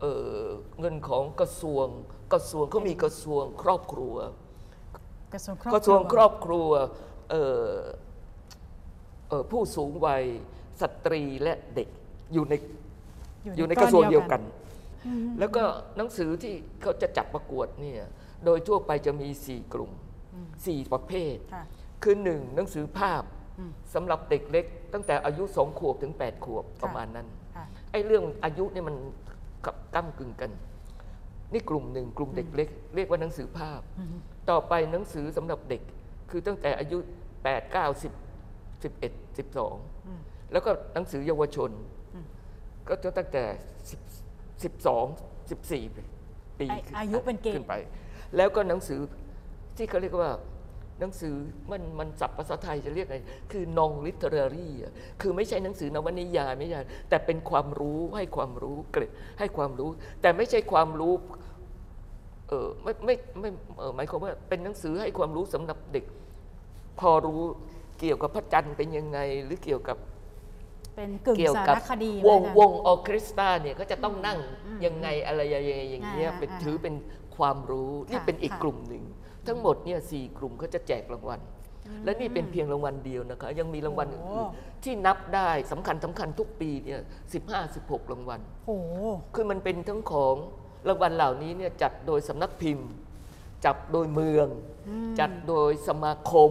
[0.00, 0.42] เอ่อ
[0.80, 1.86] เงินของกระทรวง
[2.32, 4.16] กระทรวงเขามีกระทรวงครอบครัว
[5.34, 6.70] กระทรวงครอบกระทรวงครรัวอบครัว
[7.30, 7.72] เอ่อ
[9.28, 10.24] เอ่อผู้สูงวัย
[10.80, 11.88] สตรีและเด็ก
[12.32, 12.54] อยู่ใน
[13.56, 14.42] อยู่ในกระทรวงเดียวกัน
[15.38, 15.62] แล้วก็
[15.96, 18.00] หนังสือที่เขาจะจัดประกวดเนี่ย
[18.44, 19.90] โดยทั่วไปจะมีสี่กลุ่ม
[20.66, 21.64] สี่ประเภทค่ะ
[22.02, 23.22] คือหนึ่งหนังสือภาพ
[23.94, 27.26] สำหรับเด็กเล็ก ตั้งแต่อายุสองขวบถึง 8 ขวบประมาณนั้น
[27.56, 28.96] ค่ะไอ้เรื่องอายุเนี่ยมัน
[29.66, 30.50] กับก้ากึ่งกัน
[31.52, 33.80] นี่กลุ่มหนึ่งกลุ่มเด็กเล็ก เรียกว่าหนังสือภาพ
[34.50, 35.82] ต่อไปหนังสือสำหรับเด็ก
[36.30, 36.98] คือตั้งแต่อายุ
[37.42, 38.12] 8 9 10
[38.82, 41.70] 11 12 แล้วก็หนังสือเยาวชน
[42.88, 43.44] ก็จะตั้งแต่
[44.62, 47.74] 10 12 14 ปีอาอายุเป็นเกณฑ์ขึ้นไป
[48.36, 49.00] แล้วก็หนังสือ
[49.76, 50.32] ที่เขาเรียกว่า
[51.00, 51.34] หนังสือ
[51.70, 53.16] มันมันศัพท์ภาษาไทยจะเรียกไง
[53.52, 59.90] คือ non literary อะคือไม่ใช่หนังสือนวนิยายไม่ใช่แต่เป็นความรู้ให้ความรู้เกร็ดให้ความรู้
[60.22, 61.14] แต่ไม่ใช่ความรู้
[62.48, 66.04] เออไม่ไม่ไม่เออหมายความว่าเป็นหนังสือให้ความรู้สำหรับเด็ก
[67.00, 67.40] พอรู้
[68.00, 69.96] เกี่ยวกับพระจันทร์เป็นยังไง หรือเกี่ยวกับ
[70.96, 74.38] เป็นกึ่งเกี่ยวสากับรคดีวงไหมวคะงออร์เคสตราเนี่ยก็จะต้องนั่ง
[74.84, 76.94] ยังไงอะไรยังไงอย่างเงี้ยอ่าเป็นอ่าถือเป็น
[77.36, 79.04] ความรู้นี่ค่ะเป็นอีกค่ะกลุ่มหนึ่ง
[79.46, 81.40] ทั้งหมดเนี่ยสี่กลุ่มเขาจะแจกรางวัล
[82.04, 87.00] และนี่เป็นเพียงรางวัลเดียวนะคะ ยังมีรางวัลโอ้อื่นๆที่นับได้สำคัญสำคัญทุกปีเนี่ย
[87.34, 88.94] สิบห้าสิบหกรางวัลโอ้โห
[89.34, 90.36] คือมันเป็นทั้งของ
[90.88, 92.88] รางวัลเหล่านี้เนี่ยจัดโดยสำนักพิมพ์
[93.64, 94.48] จัดโดยเมือง
[95.20, 96.50] จัดโดยสมาคม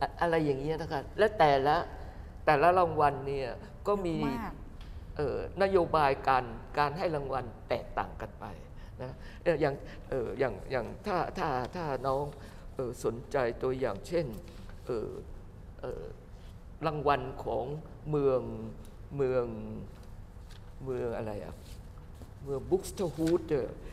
[0.00, 1.76] อะอะไรอย่างเงี้ยนะคะและแต่ละ
[2.46, 3.48] แต่ละรางวัลเนี่ย
[3.86, 4.52] ก็มีเยอะมาก
[5.16, 6.44] เอ่อนโยบายการ
[6.78, 8.44] การให้รางวัลแตกต่างกันไป
[9.02, 9.12] นะ
[9.42, 9.74] เอ่ออย่าง
[10.08, 12.24] เอ่ออย่างอย่างถ้าถ้าถ้าน้อง
[12.74, 14.26] เอ่อสนใจตัวอย่างเช่น
[14.86, 15.10] เอ่อ
[15.80, 16.04] เอ่อ
[16.86, 17.64] รางวัลของ
[18.10, 18.40] เมือง
[19.16, 19.46] เมือง
[20.84, 21.54] เมืองอะไรอะ
[22.44, 23.40] เมืองบุ๊กสเตอร์ฮูด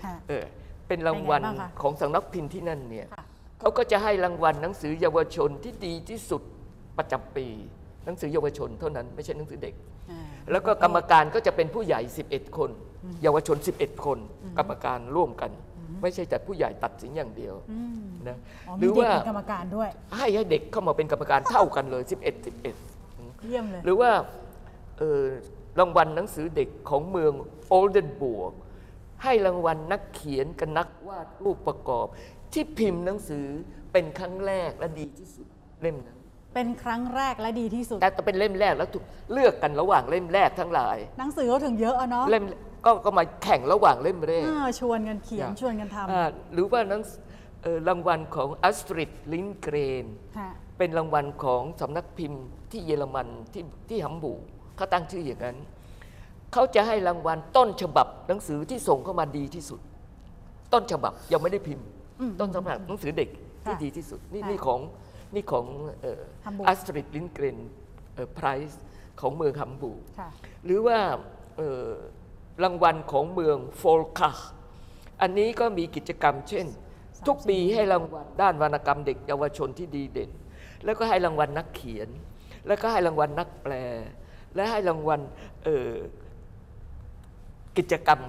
[0.04, 0.46] ค่ะเออ
[0.88, 3.24] เป็นรางวัลเป็นไงบ้างคะของสำนักพิมพ์ที่นั่นเนี่ยค่ะ
[3.60, 6.42] เขาก็จะให้รางวัลหนังสือเยาวชนที่ดีที่สุด
[6.98, 7.48] ประจำปี
[8.06, 9.76] หนังสือเยาวชนเท่านั้นไม่ใช่หนังสือเด็ก
[10.12, 10.22] อ่า
[10.52, 12.70] แล้วก็กรรมการก็จะเป็นผู้ใหญ่ 11 คน
[13.24, 14.20] เยาวชน 11 คน
[14.58, 15.52] กรรมการร่วมกัน
[16.02, 18.38] ไม่ใช่แต่ผู้ใหญ่ตัดสินอย่างเดียวอืมนะ
[18.68, 24.12] อ๋อหมีรือเด็กว่าเป็นกรรมการด้วย ให้ให้เด็กเข้ามาเป็นกรรมการเท่ากันเลย 11 11เยี่ยมเลยหรือว่า
[24.98, 25.22] เอ่อ
[25.80, 27.34] รางวัลหนังสือเด็กของเมือง
[27.68, 28.54] โอลเดนบวก
[29.24, 32.08] ให้รางวัลนักเขียนกับนักวาดรูปประกอบ
[32.54, 33.46] ที่พิมพ์หนังสือ
[33.92, 35.48] เป็นครั้งแรกและดีที่สุด
[35.82, 36.18] เล่มนั้น
[36.56, 39.04] เป็นครั้งแรกและดีที่สุด แต่ต้องเป็นเล่มแรกแล้วถูก
[39.34, 42.44] เลือกกันระหว่างเล่มแรกทั้งหลาย หนังสือเขาถึงเยอะอะเนาะเล่ม
[42.86, 47.12] ก็ก็มาแข่งระหว่างเล่มแรกอ่าชวนกันเขียนอย่างชวนกันทอ่าหรือว่าหนังส
[47.64, 54.44] เอ่อรางวัลของอัสตริดลินเกรนำค่ะเป็นรางวัลของสำนักพิมพ์ที่เยอรมันที่ที่ฮัมบูร์ก
[54.76, 55.58] เขาตั้งชื่ออย่างนั้น
[56.54, 59.80] เขาจะให้รางวัลต้นฉบับหนังสือที่ส่งเข้ามาดีที่สุด
[60.74, 61.88] ต้นฉบับยังไม่ได้พิมพ์
[62.40, 63.30] ต้นฉบับหนังสือเด็ก
[63.66, 64.80] ที่ค่ะดีที่สุด นี่ค่ะนี่ของ
[65.36, 65.66] นี่ของ
[66.46, 67.58] ฮัมบูร์กอัสตริดลินเกรน
[68.36, 68.82] ไพรส์
[69.22, 70.30] ของเมืองฮัมบูร์กค่ะ
[70.66, 71.00] หรือว่า
[71.58, 71.88] เอ่อ
[72.64, 74.32] รางวัลของเมืองโฟลคา
[75.22, 76.68] อันนี้ก็มีกิจกรรมเช่น
[77.28, 80.32] ทุกปีให้รางวัลด้านวรรณกรรมเด็กเยาวชนที่ดีเด่น
[80.86, 82.10] แล้วก็ให้รางวัลนักเขียน
[82.68, 83.74] แล้วก็ให้รางวัลนักแปล
[84.56, 85.22] และให้รางวัล
[85.64, 85.94] เอ่อ
[87.78, 88.22] กิจกรรม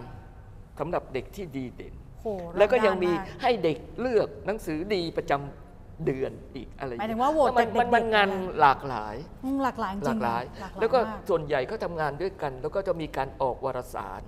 [0.78, 2.26] สสำหรับเด็กที่ดีเด่นโห
[2.58, 9.14] แล้วก็ยังมีรอบด้านากให้เด็กเลือกหนังสือดีประจำเดือนอีกอะไรอหมายถึเงี้งว่าโหวตมันมันเด็กๆมันงานนะคะหลากหลาย
[9.44, 14.22] อืมหลากหลายจหริลางกหลายหลากหลาย แล้วก็มากส่วนใหญ่เขาทำงานด้วยกัน แล้วก็จะมีการออกวารสาร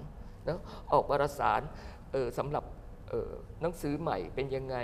[0.49, 0.59] นะ
[0.93, 1.61] ออกวารสาร
[2.13, 3.29] เออสำหรับเออ
[3.63, 4.77] หนังสือใหม่เป็นยังไง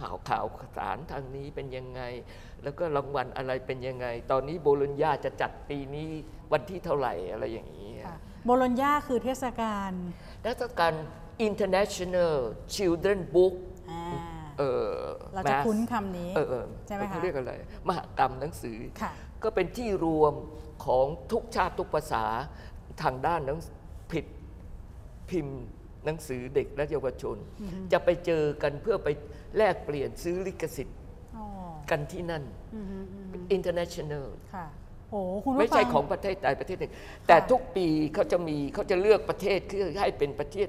[0.00, 0.44] ข่าวข่าว
[0.76, 2.02] สารทางนี้เป็นยังไง
[2.62, 6.10] แล้วก็รางวัลอะไรเป็นยังไง ตอนนี้โบโลญญาจะจัดปีนี้
[6.52, 9.92] วันที่เท่าไหร่อะไรอย่างนี้ค่ะโบโลญญาคือเทศกาล
[10.42, 10.94] และถ้าการ
[11.48, 12.34] International
[12.74, 13.54] Children Book
[13.90, 14.02] อ่า
[14.58, 14.90] เออ
[15.34, 17.52] เราจะ Mass คุ้นคำนี้เออเออใช่ไหมคะเขาเรียกอะไร
[17.88, 19.12] มหกรรมหนังสือค่ะ
[19.42, 20.34] ก็เป็นที่รวม
[20.84, 22.24] ของทุกชาติทุกภาษา
[23.02, 23.58] ทางด้านหนัง
[24.12, 24.24] ผิด
[25.30, 25.60] พิมพ์
[26.04, 27.36] หนังสือเด็กและเยาวชน
[27.92, 29.08] จะไปเจอกันเพื่อไป
[29.56, 30.98] แลกเปลี่ยนซื้อลิขสิทธิ์
[31.36, 31.44] อ๋อ
[31.90, 32.44] กันที่นั่น
[32.74, 34.66] อืมอืมอืมเป็น international ค่ะ
[35.10, 36.92] โอ้คุณผู้ไม่ใช่ฟัของประเทศใดประเทศหนึ่ง
[37.26, 40.68] แต่ทุกปีเขาจะมีเขาจะเลือกประเทศคือให้เป็นประเทศ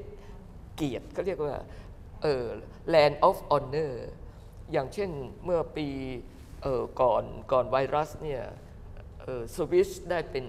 [0.75, 1.55] เกียรติเขาเรียกว่า
[2.23, 2.45] เออ
[2.93, 3.93] land of honor
[4.71, 5.09] อย่างเช่น
[5.45, 5.87] เมื่อปี
[6.63, 8.43] เออก่อนก่อนไวรัสเนี่ย
[9.21, 10.45] เออสวิสได้เป็น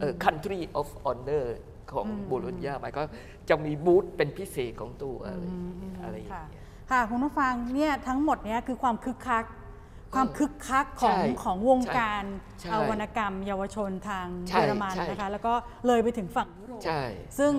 [0.00, 1.46] เออ country of honor
[1.94, 3.02] ของโบโลญญาหมายก็
[3.48, 5.44] จะมีบูธเป็นพิเศษของตัวอะไร
[6.02, 9.44] อะไรอย่างค่ะเงี้ยค่ะคุณผู้ฟังเนี่ยทั้งหมดเนี่ยคือความคึกคัก
[10.14, 12.24] ความคึกคักของใช่ของวงการ
[12.60, 15.54] ใช่เอาวรรณกรรม เยาวชนทางใช่เยอรมันใช่นะคะแล้วก็
[15.86, 17.00] เลยไปถึงฝั่งยุโรปใช่
[17.38, 17.52] ซึ่ง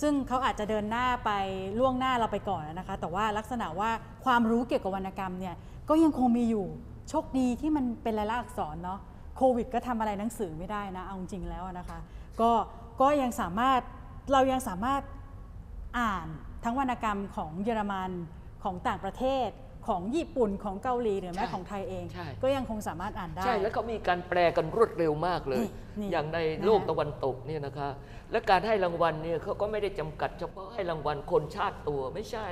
[0.00, 1.30] ซึ่งเขาอาจจะเดินหน้าไป
[1.78, 3.90] ล่วงหน้าเราไปก่อนนะคะ แต่ว่าลักษณะว่า
[4.24, 5.54] ความรู้เกี่ยวกับวรรณกรรมเนี่ย
[5.88, 6.66] ก็ยังคงมีอยู่
[7.08, 9.00] โชคดีที่มันเป็นลายลักษณ์อักษรเนาะ
[9.36, 11.98] โควิดก็ทำอะไรหนังสือไม่ได้นะเอาจริงๆแล้วนะคะ
[12.40, 12.50] ก็
[13.00, 13.80] ก็ยังสามารถ
[14.32, 15.02] เรายังสามารถ
[15.98, 16.26] อ่าน
[16.64, 18.10] ทั้งวรรณกรรมของเยอรมัน
[18.64, 19.48] ของต่างประเทศ
[19.88, 25.68] ของญี่ปุ่นของเกาหลีหรือแม้ใช่ของไทยเองใช่ก็ยังคงสามารถอ่านได้ ใช่แล้วเขามีการแปลกันรวดเร็วมากเลยนี่
[26.00, 27.88] นี่อย่างในนะฮะโลกตะวันตกเนี่ยนะคะ
[28.32, 32.46] และการให้รางวัลเนี่ยเขาก็ไม่ได้จำกัดเฉพาะให้รางวัลคนชาติตัวไม่ใช่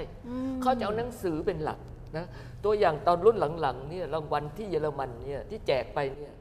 [0.63, 1.79] เขาจะเอาหนังสือเป็นหลัก
[2.17, 2.27] นะ
[2.65, 6.35] ตัวอย่างตอนรุ่นหลังๆเนี่ยรางวัลที่เยอรมันเนี่ยที่แจกไปเนี่ย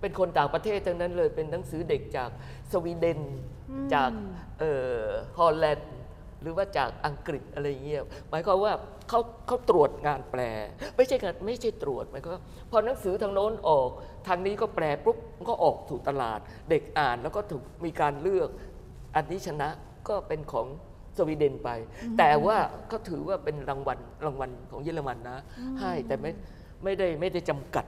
[0.00, 2.30] เป็นคนต่างประเทศทั้งนั้นเลยเป็นหนังสือเด็กจาก
[2.72, 3.20] สวีเดน
[3.94, 4.10] จาก
[4.58, 4.72] เอ่
[5.02, 5.04] อ
[5.38, 5.94] ฮอลแลนด์
[6.42, 8.72] หรือว่าจากอังกฤษอะไรเงี้ยหมายความว่า
[9.08, 10.40] เขาเขาตรวจงานแปล
[10.96, 13.90] ไม่ใช่การไม่ใช่ตรวจหมายความว่าพอหนังสือทางโน้นออก
[14.26, 16.40] ทางนี้ก็แปลปุ๊บมันก็ออกถูกตลาด
[16.70, 18.48] เด็กอ่านแล้วก็ถูกมีการเลือก
[19.16, 19.68] อันนี้ชนะ
[20.08, 20.66] ก็เป็นของ
[21.16, 21.70] สวีเดนไป
[22.18, 22.56] แต่ว่า
[22.88, 25.38] เขาถือว่าเป็นรางวัลรางวัลของเยอรมันนะ
[25.80, 26.30] ให้แต่ไม่
[26.84, 27.84] ไม่ได้ไม่ได้จำกัด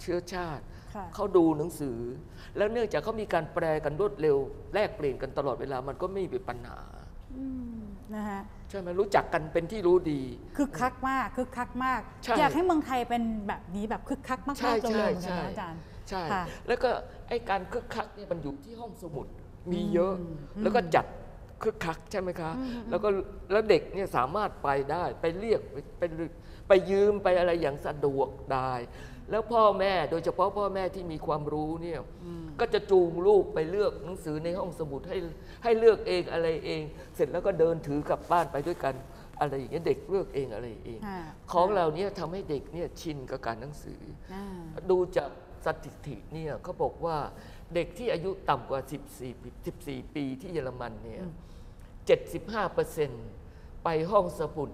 [0.00, 0.79] เชื้อชาติค่ะ
[1.14, 1.98] เขาดูหนังสือ
[2.56, 4.36] แล้วเนื่องจากเขามีการแปลกันรวดเร็ว
[4.74, 6.80] แลกเปลี่ยนกันตลอดเวลามันก็ไม่มีปัญหา
[7.36, 7.44] อื
[7.76, 7.80] ม
[8.14, 10.20] นะคะใช่ไหมรู้จักกันเป็นที่รู้ดี
[10.56, 16.90] คึกคักมากคึกคักมากใช่อยากให้เมืองไทยเป็นแบบนี้แบบคึกคักมากใช่ๆเร็วๆใช่เหมือนกันใช่นะอาจารย์ใช่ค่ะแล้วก็
[17.28, 19.26] ไอ้การคึกคักเนี่ยมันอยู่ที่ห้องสมุด
[19.72, 20.14] มีเยอะ
[20.62, 21.06] แล้วก็จัด
[21.62, 22.50] คึกคักใช่ไหมคะ
[22.90, 23.08] แล้วก็
[23.52, 26.02] แล้วเด็กเนี่ยสามารถไปได้ไปเรียกไปไป
[26.68, 28.72] ไปยืมไปอะไรอย่างสะดวกได้
[29.30, 32.00] แล้วพ่อแม่โดยเฉพาะพ่อแม่ที่มีความรู้เนี่ย
[32.60, 35.16] ก็จะจูงลูกไปเลือกหนังสือในห้องสมุดให้
[35.64, 36.82] ให้เลือกเองอะไรเอง
[37.14, 38.94] เสร็จแล้วก็เดินถือกลับบ้านไปด้วยกัน
[39.40, 41.20] อะไรอย่างเงี้ยเด็กเลือกเองอะไรเองค่ะ
[41.52, 44.00] ของเราเนี่ยทำให้เด็กเนี่ยชินกับการหนังสือ
[44.32, 44.44] อ่า
[44.90, 45.30] ดูจาก
[45.64, 47.16] สถิติเนี่ยเขาบอกว่า
[47.74, 48.80] เด็กที่อายุต่ำกว่า
[49.12, 49.48] 14ปี
[49.82, 51.22] 14 ปีที่เยอรมันเนี่ย
[52.68, 54.70] 75%ไปห้องสมุด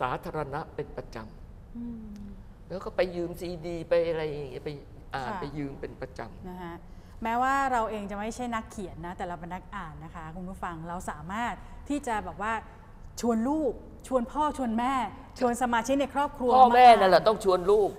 [0.00, 4.70] สาธารณะเป็นประจำ แล้วก็ไปยืมซีดี ไปอะไรอย่างเงี้ยไป
[5.14, 6.74] อ่านค่ะ ไปยืมเป็นประจนะคะ
[7.22, 11.54] แม้ว่าเราเองจะไม่ใช่นักเขียนนะแต่เราเป็นนักอ่านนะคะคุณผู้ฟังเราสามารถ
[11.88, 12.52] ที่จะแบบว่า
[13.20, 13.72] ชวนลูก
[14.08, 14.94] ชวนพ่อชวนแม่
[15.38, 17.90] ชวนสมาชิกในครอบครัวำพ่อแม่า นั่นแหละต้องชวนลูก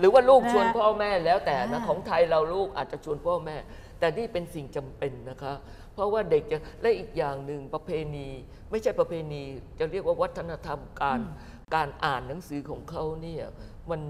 [0.00, 3.56] หรือว่าลูกนะฮะชวนพ่อแม่แล้วแต่นะอ่า ของไทยเราลูกอาจจะชวนพ่อแม่
[3.98, 5.54] แต่นี่เป็นสิ่งจำเป็นนะคะ
[5.94, 8.28] เพราะว่าเด็กจะและอีกอย่างหนึ่งประเพณี
[8.70, 9.42] ไม่ใช่ประเพณี
[9.78, 11.20] จะเรียกว่าวัฒนธรรมการ
[11.74, 13.44] การอ่านหนังสือของเขาเนี่ย
[13.90, 14.00] มัน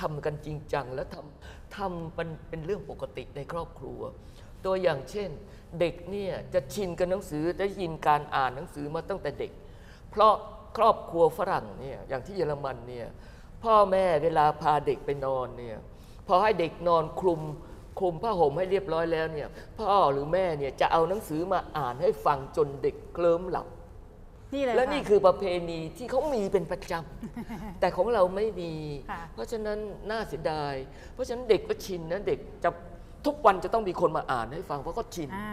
[0.00, 4.00] ทำกันจริงจัง และทำทำมันเป็นเรื่องปกติในครอบครัว
[4.64, 5.30] ตัวอย่างเช่น
[5.80, 9.52] เด็กเนี่ยจะชินกับหนังสือได้ยินการอ่านหนังสือมาตั้งแต่เด็ก
[10.10, 10.34] เพราะ
[10.76, 13.06] ครอบครัวฝรั่งเนี่ยอย่างที่เยอรมันเนี่ย
[13.62, 15.76] พ่อแม่เวลาพาเด็กไปนอนเนี่ย
[16.26, 17.42] พอให้เด็กนอนคลุม
[17.98, 19.48] คลุมผ้าห่มให้เรียบร้อยแล้วเนี่ย
[19.78, 23.66] พ่อหรือแม่เนี่ยจะเอาหนังสือมาอ่านให้ฟังจนเด็กเคลิ้มหลับ
[24.54, 28.72] นี่เลยและค่ะ นี่คือประเพณีที่เขามีเป็นประจำ แต่ของเราไม่มี
[29.10, 29.78] ค่ะ เพราะฉะนั้น
[30.10, 30.74] น่าเสียดาย
[31.14, 32.70] เพราะฉะนั้นเด็กก็ชินนะเด็กจะ
[33.26, 35.50] ทุกวันจะต้องมีคนมาอ่านให้ฟังเพราะก็ชิน อ่า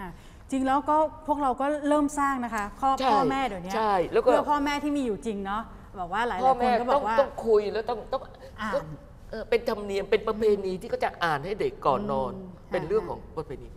[0.51, 5.61] จริงแล้วก็พวกเราก็เริ่มสร้างนะคะพ่อใช่พ่อแม่เดี๋ยวนี้ใช่แล้วก็ เพื่อพ่อแม่ที่มีอยู่จริงเนาะ
[5.97, 8.21] แบบว่าหลายๆพ่อคนแม่ก็บต้อองกว่า ต้องคุยแล้วต้องต้อง
[8.61, 8.85] อ่านต้อง
[9.29, 13.69] เอ่อเป็นธรรมเนียมเป็นประเพณีที่เขาจะอ่านให้เด็กก่อนนอน อืมเป็นเรื่องค่ะของประเพณี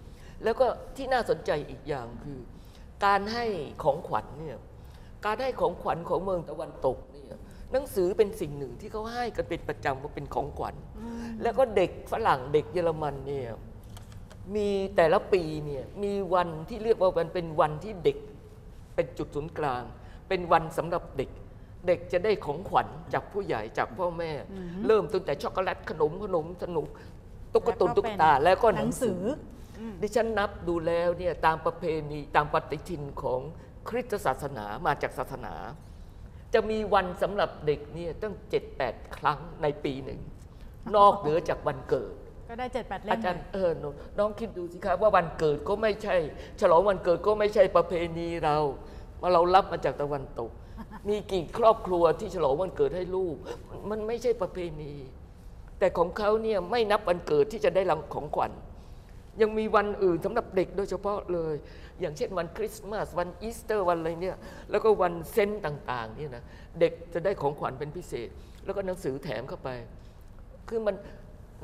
[0.44, 2.38] แล้วก็ที่น่าสนใจอีกอย่างคือ
[3.04, 3.44] การให้
[3.82, 4.58] ของขวัญเนี่ย
[5.26, 7.36] การให้ของขวัญของเมืองตะวันตกเนี่ย
[7.72, 10.74] หนังสือเป็นสิ่งหนึ่งที่เขาให้กันเป็นประจำว่าเป็นของขวัญ
[11.42, 13.48] แล้วก็เด็กฝรั่งเด็กเยอรมันเนี่ย
[14.54, 18.18] มีแต่ละปีเนี่ยมีวันที่เรียกว่าวันเป็นวันที่เด็ก
[18.94, 19.82] เป็นจุดศูนย์กลาง
[20.28, 21.30] เป็นวันสำหรับเด็ก
[21.86, 24.32] เด็กจะได้ของขวัญจากผู้ใหญ่จากพ่อแม่
[24.86, 26.86] เริ่มตั้งแต่ช็อกโกแลตขนมขนมสนุก
[27.52, 29.22] ตุ๊กตุนตุ๊กตาแล้วก็หหนันังงสืสือ
[29.78, 33.40] อดิฉันนับดูแล้วเนี่ยตามประเพณีตามปฏิทินของ
[33.88, 35.54] คริสตศาสนามาจากศาสนา
[36.54, 40.20] จะมีวันสำหรับเด็กเนี่ยตั้งเจ็ดแปดครั้งในปีหนึ่ง
[40.96, 42.14] นอกเหนือจากวันเกิด
[42.48, 46.16] ก็ได้เจ็ดแปดเล่อามจารย์เออน้องน้องคิดดูสิครับว่าวันเกิดก็ไม่ใช่
[46.60, 48.56] ฉลองวันเกิดก็ไม่ใช่ประเพณีเรา
[49.20, 50.50] มาเรารับมาจากตะวันตก
[51.08, 53.36] มีกี่ครอบครัวที่ฉลองวันเกิดให้ลูก
[53.90, 54.92] มันไม่ใช่ประเพณี
[55.78, 58.52] แต่ของเขาเนี่ยไม่นับวันเกิดที่จะได้รับของขวัญ
[59.40, 61.54] ยังมีวันอื่นสำหรับเด็กโดยเฉพาะเลย
[62.00, 64.36] อย่างเช่นวันคริสต์มาสวันอีสเตอร์วันอะไรเนี่ย
[64.70, 66.44] แล้วก็วัน saint ต่างๆเนี่ยนะ
[66.80, 68.28] เด็กจะได้ของขวัญเป็นพิเศษ
[68.64, 69.70] แล้วก็หนังสือแถมเข้าไป
[70.68, 70.94] คือมัน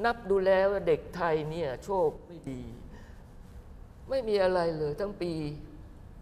[0.04, 2.62] นับดูแล้วเด็กไทยเนี่ยโชคไม่ดี
[4.10, 5.32] ไม่มีอะไรเลยทั้งปี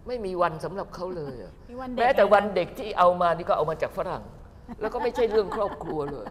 [0.07, 4.25] ไม่มีวันสำหรับเขาเลยอะมีวันเด็กแม้แต่นะวันเด็กที่เอามานี่ก็เอามาจากฝรั่ง
[4.81, 6.27] แล้วก็ไม่ใช่เรื่องครอบครัวเลย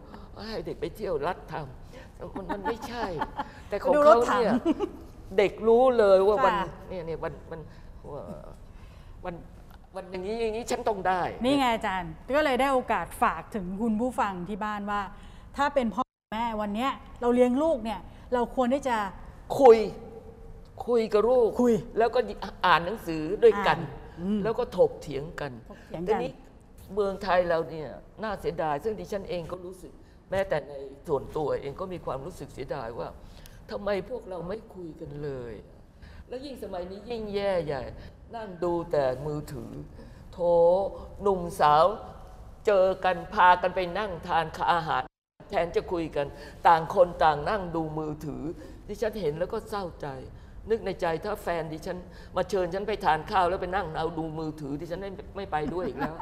[0.50, 3.06] ให้เด็กไปเที่ยวรัดทำมันมันไม่ใช่
[3.70, 4.54] แต่ของดูรเขาถถังเนี่ย
[5.38, 7.60] เด็กรู้เลยว่าวันค่ะ เนี่ยเนี่ยวันมัน
[8.12, 8.24] ว่า
[9.26, 9.36] วัน
[9.96, 15.02] วันอย่างนี้อย่างนี้ฉันต้องได้ นี่ไงอาจารย์ ก็เลยได้โอกาสฝากถึงคุณผู้ฟังที่บ้านว่า
[15.58, 16.04] ถ้าเป็นพ่อ
[16.34, 18.00] แม่วันเนี้ยเราเลี้ยงลูกเนี่ย
[18.34, 18.98] เราควรที่จะ
[19.60, 19.78] คุย
[20.88, 22.20] คุยกับลูกคุยแล้วก็
[22.66, 26.32] อ่านหนังสือด้วยกัน อ่านอืมแล้วก็ถกเถียงกันถกเถียงกันทีนี้
[26.94, 27.90] เมืองไทยเราเนี่ย
[28.24, 29.92] น่าเสียดาย ซึ่งดิฉันเองก็รู้สึก
[30.32, 30.74] แม้แต่ใน
[31.08, 33.08] ส่วนตัวเองก็มีความรู้สึกเสียดายว่า
[33.72, 35.54] ทำไมพวกเราไม่คุยกันเลย
[36.28, 37.84] แล้วยิ่งสมัยนี้ยิ่งแย่ใหญ่
[38.36, 39.72] นั่งดูแต่มือถือ
[40.34, 40.40] โถ
[41.22, 41.86] หนุ่มสาว
[42.66, 45.04] เจอกันพากันไปนั่งทานข้าวอาหาร
[45.50, 46.28] แทนจะคุยกัน
[46.68, 48.44] ต่างคนต่างนั่งดูมือถือ
[48.88, 50.08] ดิฉันเห็นแล้วก็เศร้าใจ
[50.70, 51.98] นึกในใจถ้าแฟนดิฉัน
[52.36, 56.16] มาเชิญฉันไปทานข้าวแล้วไปนั่งเอาดูมือถือดิฉันไม่ไม่ไปด้วยอีกแล้ว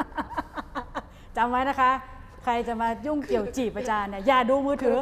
[1.37, 1.91] จำไว้นะคะ
[2.43, 4.97] ใครจะมายุ่งเกี่ยวจีบอาจารย์เนี่ยอย่าดูมือถือ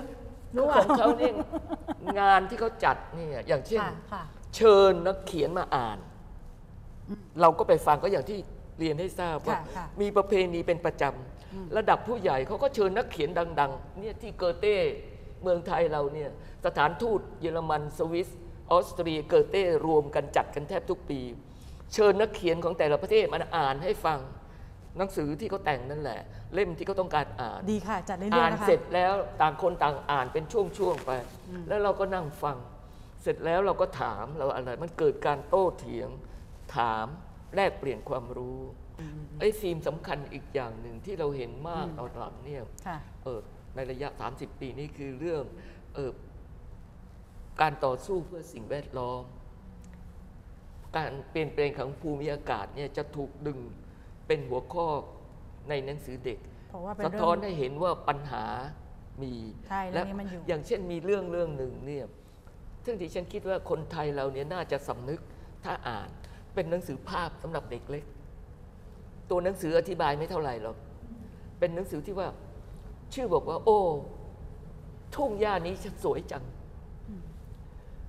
[0.56, 1.34] รู้ขว่าองเขาเนี่ย
[2.20, 4.24] งานที่เขาจัดเนี่ยอย่างเช่นค่ะค่ะ
[4.56, 5.98] เชิญนักเขียนมาอ่าน
[7.42, 8.38] เราก็ไปฟังก็อย่างที่
[8.80, 13.30] เรียนให้ทราบว่าค่ะค่ะมีประเพณีเป็นประจำ ระดับผู้ใหญ่เขาก็เชิญนักเขียน
[13.60, 14.78] ดังๆเนี่ยที่เกอเต้
[15.42, 16.30] เมืองไทยเราเนี่ย
[16.66, 18.30] สถานทูตเยอรมันสวิส
[18.72, 21.20] ออสเตรียเกอเต้รวมกันจัดกันแทบทุกปี
[21.94, 24.20] เชิญนักเขียนของแต่ละประเทศมาอ่านให้ฟัง
[24.98, 26.22] หนังสือที่เขาแต่งนั่นแหละ
[26.54, 31.12] เล่มที่เขาต้องการอ่านดีค่ะ จัดเรื่อยอ่านๆนะคะเสร็จแล้วต่างคนต่างอ่านเป็นช่วงๆไป
[31.68, 32.58] แล้วเราก็นั่งฟัง
[33.24, 36.10] เสร็จแล้วเราก็ถามเราอะไรมันเกิดการโต้เถียง
[36.78, 37.06] ถาม
[37.56, 38.60] แลกเปลี่ยนความรู้
[39.40, 43.40] ไอ้ซีมสำคัญอีกอย่างหนึ่งที่เราเห็นมากตอนหลังเนี่ยค่ะ เออ
[43.76, 45.44] ในระยะ 30 ปีนี้คือเรื่อง
[45.96, 46.12] เออ
[47.62, 49.24] การต่อสู้เพื่อสิ่งแวดล้อม
[50.98, 53.60] การเปลี่ยนแปลงของภูมิอากาศเนี่ยจะถูกดึง
[54.28, 54.88] เป็นหัวข้อ
[55.70, 58.46] ในหนังสือเด็ก เพราะว่าเป็นสะเรื่ท้อนองให้เห็นว่าปัญหา
[59.22, 59.34] มี
[59.70, 62.06] ใช่เรื่องนี้มันอยู่ อย่างเช่นมีเรื่องเรื่องหนึ่งเนี่ย
[62.86, 65.22] ซึ่งที่ฉันคิดว่าคนไทยเราเนี่ยน่าจะสำนึก
[65.64, 66.10] ถ้าอ่าน
[66.54, 68.06] เป็นหนังสือภาพสำหรับเด็กเล็ก
[69.30, 70.78] ตัวหนังสืออธิบายไม่เท่าไหร่หรอก
[71.60, 72.28] เป็นหนังสือที่ว่า
[73.14, 73.80] ชื่อบอกว่า โอ้
[75.16, 75.74] ทุ่งหญ้านี้
[76.04, 76.44] สวยจัง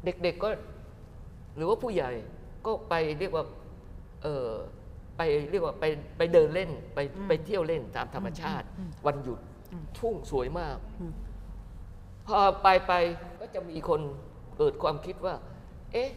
[0.04, 0.48] เด็กๆก็
[1.56, 2.10] หรือว่าผู้ใหญ่
[2.66, 3.44] ก็ไปเรียกว่า
[4.22, 4.48] เออ
[5.16, 5.84] ไปเรียกว่าไป
[6.16, 6.98] ไปเดินเล่นไป
[7.28, 8.66] ไปเที่ยวเล่นตามธรรมชาติ
[9.06, 9.38] วันหยุด
[9.98, 10.76] ทุ่งสวยมาก
[12.26, 12.92] พอไปไป
[13.40, 14.00] ก็จะมีคน
[14.58, 15.34] เกิดความคิดว่า
[15.92, 16.10] เอ๊ะ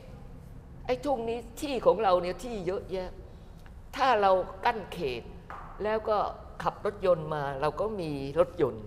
[0.86, 3.10] ไอ้ทุ่งนี้ที่ของเราเนี่ยที่เยอะแยะ
[3.96, 4.32] ถ้าเรา
[4.66, 5.24] กั้นเขต
[5.84, 6.18] แล้วก็
[6.64, 8.86] ขับรถยนต์มาเราก็มีรถยนต์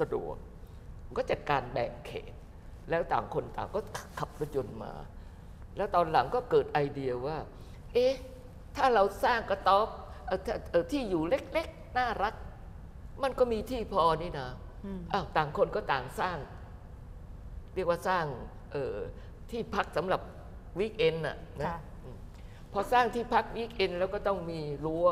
[0.00, 0.36] สะดวก
[1.18, 2.32] ก็จัดการแบ่งเขต
[2.90, 3.80] แล้วต่างคนต่างก็
[4.18, 4.92] ขับรถยนต์มา
[5.76, 7.36] แล้วตอนหลังก็เกิดไอเดียว่า
[7.92, 8.12] เอ๊ะ
[8.76, 9.88] ถ้าเราสร้างกระต๊อบ
[10.26, 12.34] เอ่อถ้าเอ่อที่อยู่เล็กๆ น่ารัก
[13.22, 14.48] มันก็มีที่พอนี่นะ
[15.12, 16.38] อ้าวต่างคนก็ต่างสร้าง
[17.74, 18.24] เรียกว่าสร้าง
[18.72, 18.96] เอ่อ
[19.50, 20.20] ที่พักสำหรับ
[20.78, 22.16] วีคเอนน่ะนะค่ะอืม
[22.72, 25.06] พอสร้างที่พักวีคเอนแล้วก็ต้องมีรั้ว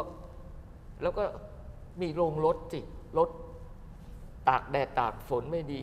[1.02, 1.24] แล้วก็
[2.00, 2.80] มีโรงรถสิ
[3.18, 3.30] รถ
[4.48, 5.82] ตากแดดตากฝนไม่ดี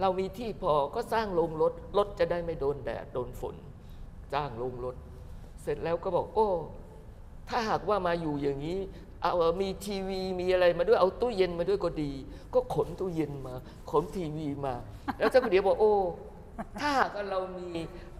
[0.00, 3.54] เรามีที่พอก็สร้างโรงรถรถจะได้ไม่โดนแดดโดนฝน
[4.34, 4.96] สร้างโรงรถ
[5.62, 6.48] เสร็จแล้วก็บอก โอ้
[7.50, 8.78] ถ้าหากว่ามาอยู่อย่างนี้
[9.22, 12.12] เอาเออมีทีวีมีอะไรมาด้วยเอาตู้เย็นมาด้วยก็ดี
[12.54, 13.54] ก็ขนตู้เย็นมา
[13.90, 14.74] ขนทีวีมา
[15.18, 15.92] แล้วเจ้าก็เดี๋ยวบอกโอ้
[16.80, 17.68] ถ้าหากว่าเรามี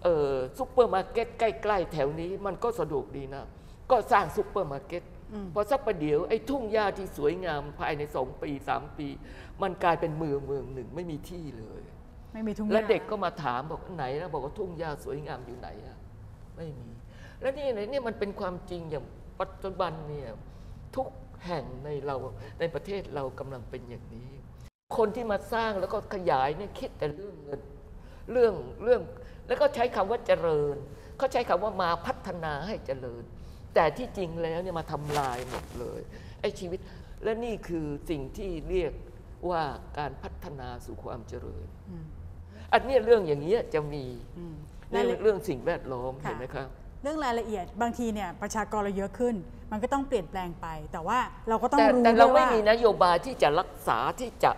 [0.02, 3.44] เอ่อซุปเปอร์มาร์เก็ตใกล้ ๆ แถวนี้มันก็สะดวกดีนะ
[3.90, 5.02] ก็สร้างซุปเปอร์มาร์เก็ต
[5.32, 9.08] อืมพอสักประเดี๋ยวไอ้ทุ่งหญ้าที่สวยงามภายในสองปีสามปี
[9.62, 11.82] มันกลายเป็นเมืองเมืองหนึ่งไม่มีที่เลย
[12.32, 15.96] ไม่มีทุ่งแล้วหญ้าเด็กก็มาถามบอกไหนนะบอกว่าทุ่งหญ้าสวยงามอยู่ไหนอะ
[16.56, 16.88] ไม่มี
[17.40, 19.04] แล้วนี่ไหนเนี่ยมันเป็นความจริงอย่าง
[19.40, 20.30] ปัจจุบันเนี่ย
[20.96, 21.08] ทุก
[21.46, 22.16] แห่งในเรา
[22.60, 24.30] ในประเทศเรากำลังเป็นอย่างนี้
[24.96, 27.60] คนที่มาสร้างแล้วก็ขยายเนี่ยคิดแต่เรื่องเงิน
[28.32, 29.00] เรื่องเรื่อง
[29.48, 30.76] แล้วก็ใช้คำว่าเจริญ
[31.18, 33.22] เขาใช้คำว่ามาพัฒนาให้เจริญ
[33.74, 36.00] แต่ที่จริงแล้วเนี่ยมาทำลายหมดเลย
[36.40, 36.80] ไอ้ชีวิต
[37.22, 38.92] และนี่คือสิ่งที่เรียก
[39.50, 39.62] ว่า
[39.98, 42.04] การพัฒนาสู่ความเจริญอืม
[42.72, 44.04] อันเนี้ยเรื่องอย่างเงี้ยจะมี
[44.38, 44.54] อืม
[44.90, 46.68] เรื่องรายละเรื่องสิ่งแวดล้อมค่ะเห็นไหมครับ
[47.02, 49.34] เรื่องรายละเอียดบางทีเนี่ยประชากรเราเยอะขึ้น
[49.72, 54.52] มันก็ต้องเปลี่ยนแปลงไป แต่ว่าเราก็ต้องแต่รู้แต่ด้เราวยไม่ว่ามีนโยบายที่จะรักษาที่จะ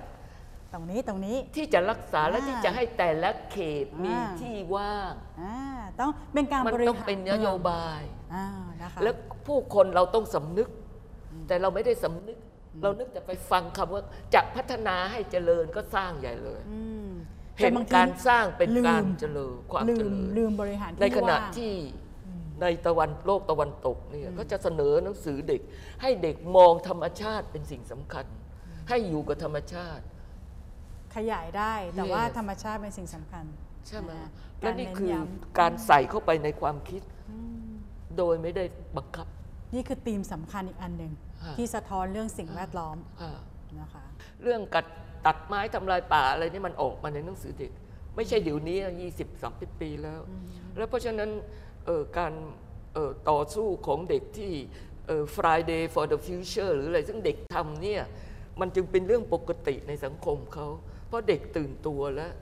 [0.72, 5.56] ตรงนี้ตรงนี้ ที่จะรักษาและอ่าที่จะให้แต่ละเขตมีอ่า ที่ว่าง อ่า
[6.00, 8.00] ต้องเป็นการมันบริหารต้องเป็นนโยบาย
[8.34, 8.46] อ่า
[8.82, 9.14] นะคะ แล้ว
[9.46, 10.68] ผู้คนเราต้องสำนึก
[11.48, 12.38] แต่เราไม่ได้สำนึก
[12.82, 14.02] เรานึกแต่ไปฟังคำว่า
[14.34, 17.08] จะพัฒนาให้เจริญก็สร้างใหญ่เลย อืม
[17.58, 21.74] เห็นแต่บงทีการสร้างเป็นลืมการเจริญความลืเจมริญลืมบริหารในขณะว่างที่
[22.60, 25.60] ในตะวันโลกตะวันตกเนี่ยก็จะเสนอหนังสือเด็ก
[26.02, 28.26] ให้เด็กมองธรรมชาติเป็นสิ่งสำคัญ
[28.88, 30.04] ให้อยู่กับธรรมชาติ
[31.16, 33.44] ขยายได้แต่ว่า Yes ธรรมชาติเป็นสิ่งสำคัญ
[33.88, 34.30] ใช่ไหมนะ
[34.60, 37.02] และนี่คือการเย้ำ การใส่เข้าไปในความคิด
[38.18, 38.64] โดยไม่ได้
[38.96, 39.26] บังคับ
[39.74, 41.12] นี่คือธีมสำคัญอีกอันหนึ่ง
[41.44, 43.38] ฮะ ที่สะท้อนเรื่องสิ่งแวดล้อมอ่า
[43.80, 44.04] นะคะ
[44.42, 44.86] เรื่องกัด
[45.26, 47.72] ตัดไม้ทำลายป่าอะไรนี่มันออกมาในหนังสือเด็ก
[48.16, 50.20] ไม่ใช่เดี๋ยวนี้ยี่สิบสามสิบปีแล้ว
[50.76, 51.61] แล้วเพราะฉะนั้นเอ่อ
[52.18, 52.32] การ
[52.94, 54.52] เอ่อต่อสู้ของเด็กที่
[55.06, 58.02] เอ่อ Friday for the Future หรืออะไรซึ่งเด็กทำเนี่ย
[58.60, 60.66] มันจึงเป็นเรื่องปกติในสังคมเขา
[61.06, 62.32] เพราะเด็กตื่นตัวแล้ว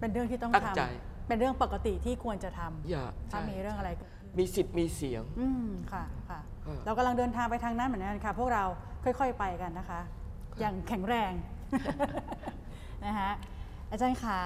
[0.00, 8.64] เป็นเรื่องที่ต้องตั้งทใจำเป็นเรื่องปกติที่ควรจะทำอย่าถ้าใช่มีเรื่องอะไรเกิดขึ้นมีสิทธิ์มีเสียง อืมค่ะค่ะอ่าเรากำลังเดินทางไปทางนั้นเหมือนกันค่ะ พวกเรา
[9.04, 10.00] ค่อย ๆ ไปกันนะคะ
[10.60, 11.32] อย่างแข็งแรง
[13.04, 13.30] นะคะ
[13.90, 14.38] อาจารย์ขา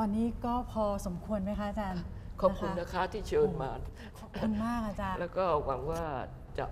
[0.00, 2.02] วันนี้ก็พอสมควรไหมคะอาจารย์
[2.42, 3.70] ขอบคุณนะะนะคะที่เชิญมา
[4.18, 6.02] ขอบคุณมากอาจารย์ แล้วก็หวังว่า
[6.58, 6.66] จะ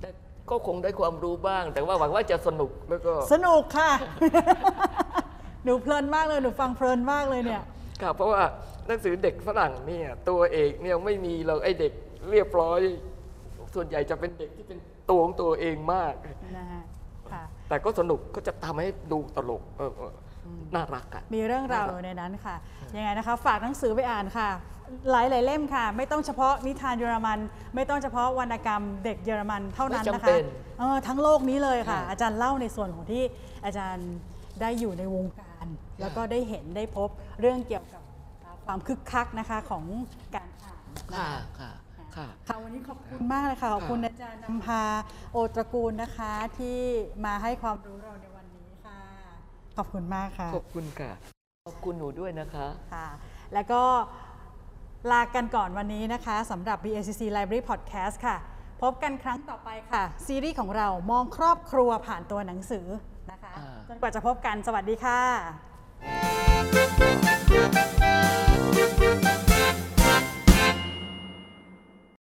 [0.00, 0.10] ได้
[0.50, 3.90] ก็คงได้ความรู้บ้าง แต่ว่าหวังว่าจะสนุกแล้วก็สนุกค่ะ
[5.64, 7.62] หนูเพลินมากเลยหนูฟังเพลินมากเลยเนี่ย
[8.02, 8.42] ครับเพราะว่า
[8.86, 11.92] หนังสือเด็กฝรั่งเนี่ยตัวเอกเนี่ยไม่มีเราไอ้เด็ก
[12.30, 12.80] เรียบร้อย
[13.74, 14.78] ส่วนใหญ่จะเป็นเด็กที่เป็น
[15.10, 16.14] ตัวของตัวเองมาก
[16.56, 16.82] นะฮะ
[17.32, 20.12] ค่ะแต่ก็สนุกก็จะทำให้ดูตลกเออเออ
[20.74, 22.56] น่ารักอะมีเรื่องราวอยู่ในนั้นค่ะ
[22.96, 24.48] ยังไงนะคะ ฝากหนังสือไปอ่านค่ะ
[25.10, 27.38] หลายหลายๆเล่มค่ะ ไม่ต้องเฉพาะนิทานเยอรมัน
[27.74, 30.44] ไม่ต้องเฉพาะวรรณกรรมเด็กเยอรมันเท่านั้นนะไม่จำคะเป็น
[30.78, 33.22] เออทั้งโลกนี้เลยค่ะใช่อาจารย์เล่าในส่วนของที่
[33.64, 34.10] อาจารย์
[34.60, 35.66] ได้อยู่ในวงการ
[36.00, 37.08] แล้วก็ได้เห็นได้พบ
[37.40, 38.02] เรื่องเกี่ยวกับ
[38.66, 39.84] ความคึกคักนะคะของ
[40.34, 40.82] การอ่าน
[41.12, 41.70] นะค่ะคะค่ะ
[42.16, 44.82] ค่ะค่ะวันนี้ขอบคุณมากเลยค่ะขอบคุณอาจารย์นำพา
[45.32, 46.80] โอตระกูลนะคะที่
[47.24, 48.27] มาให้ความรู้เราในวันนี้ค่ะ
[49.78, 51.10] ขอบคุณมากค่ะ ขอบคุณค่ะ
[51.66, 53.08] ขอบคุณหนูด้วยนะคะค่ะ
[53.54, 53.82] แล้วก็
[55.10, 58.36] ลากันก่อนวันนี้นะคะสำหรับ BACC Library Podcast ค่ะ
[58.82, 62.86] พบกันครั้งต่อไปค่ะ ซีรีส์ของเรามองครอบครัวผ่านตัวหนังสือ
[63.30, 65.20] นะคะอ่าจนกว่าจะพบกันสวัสดีค่ะ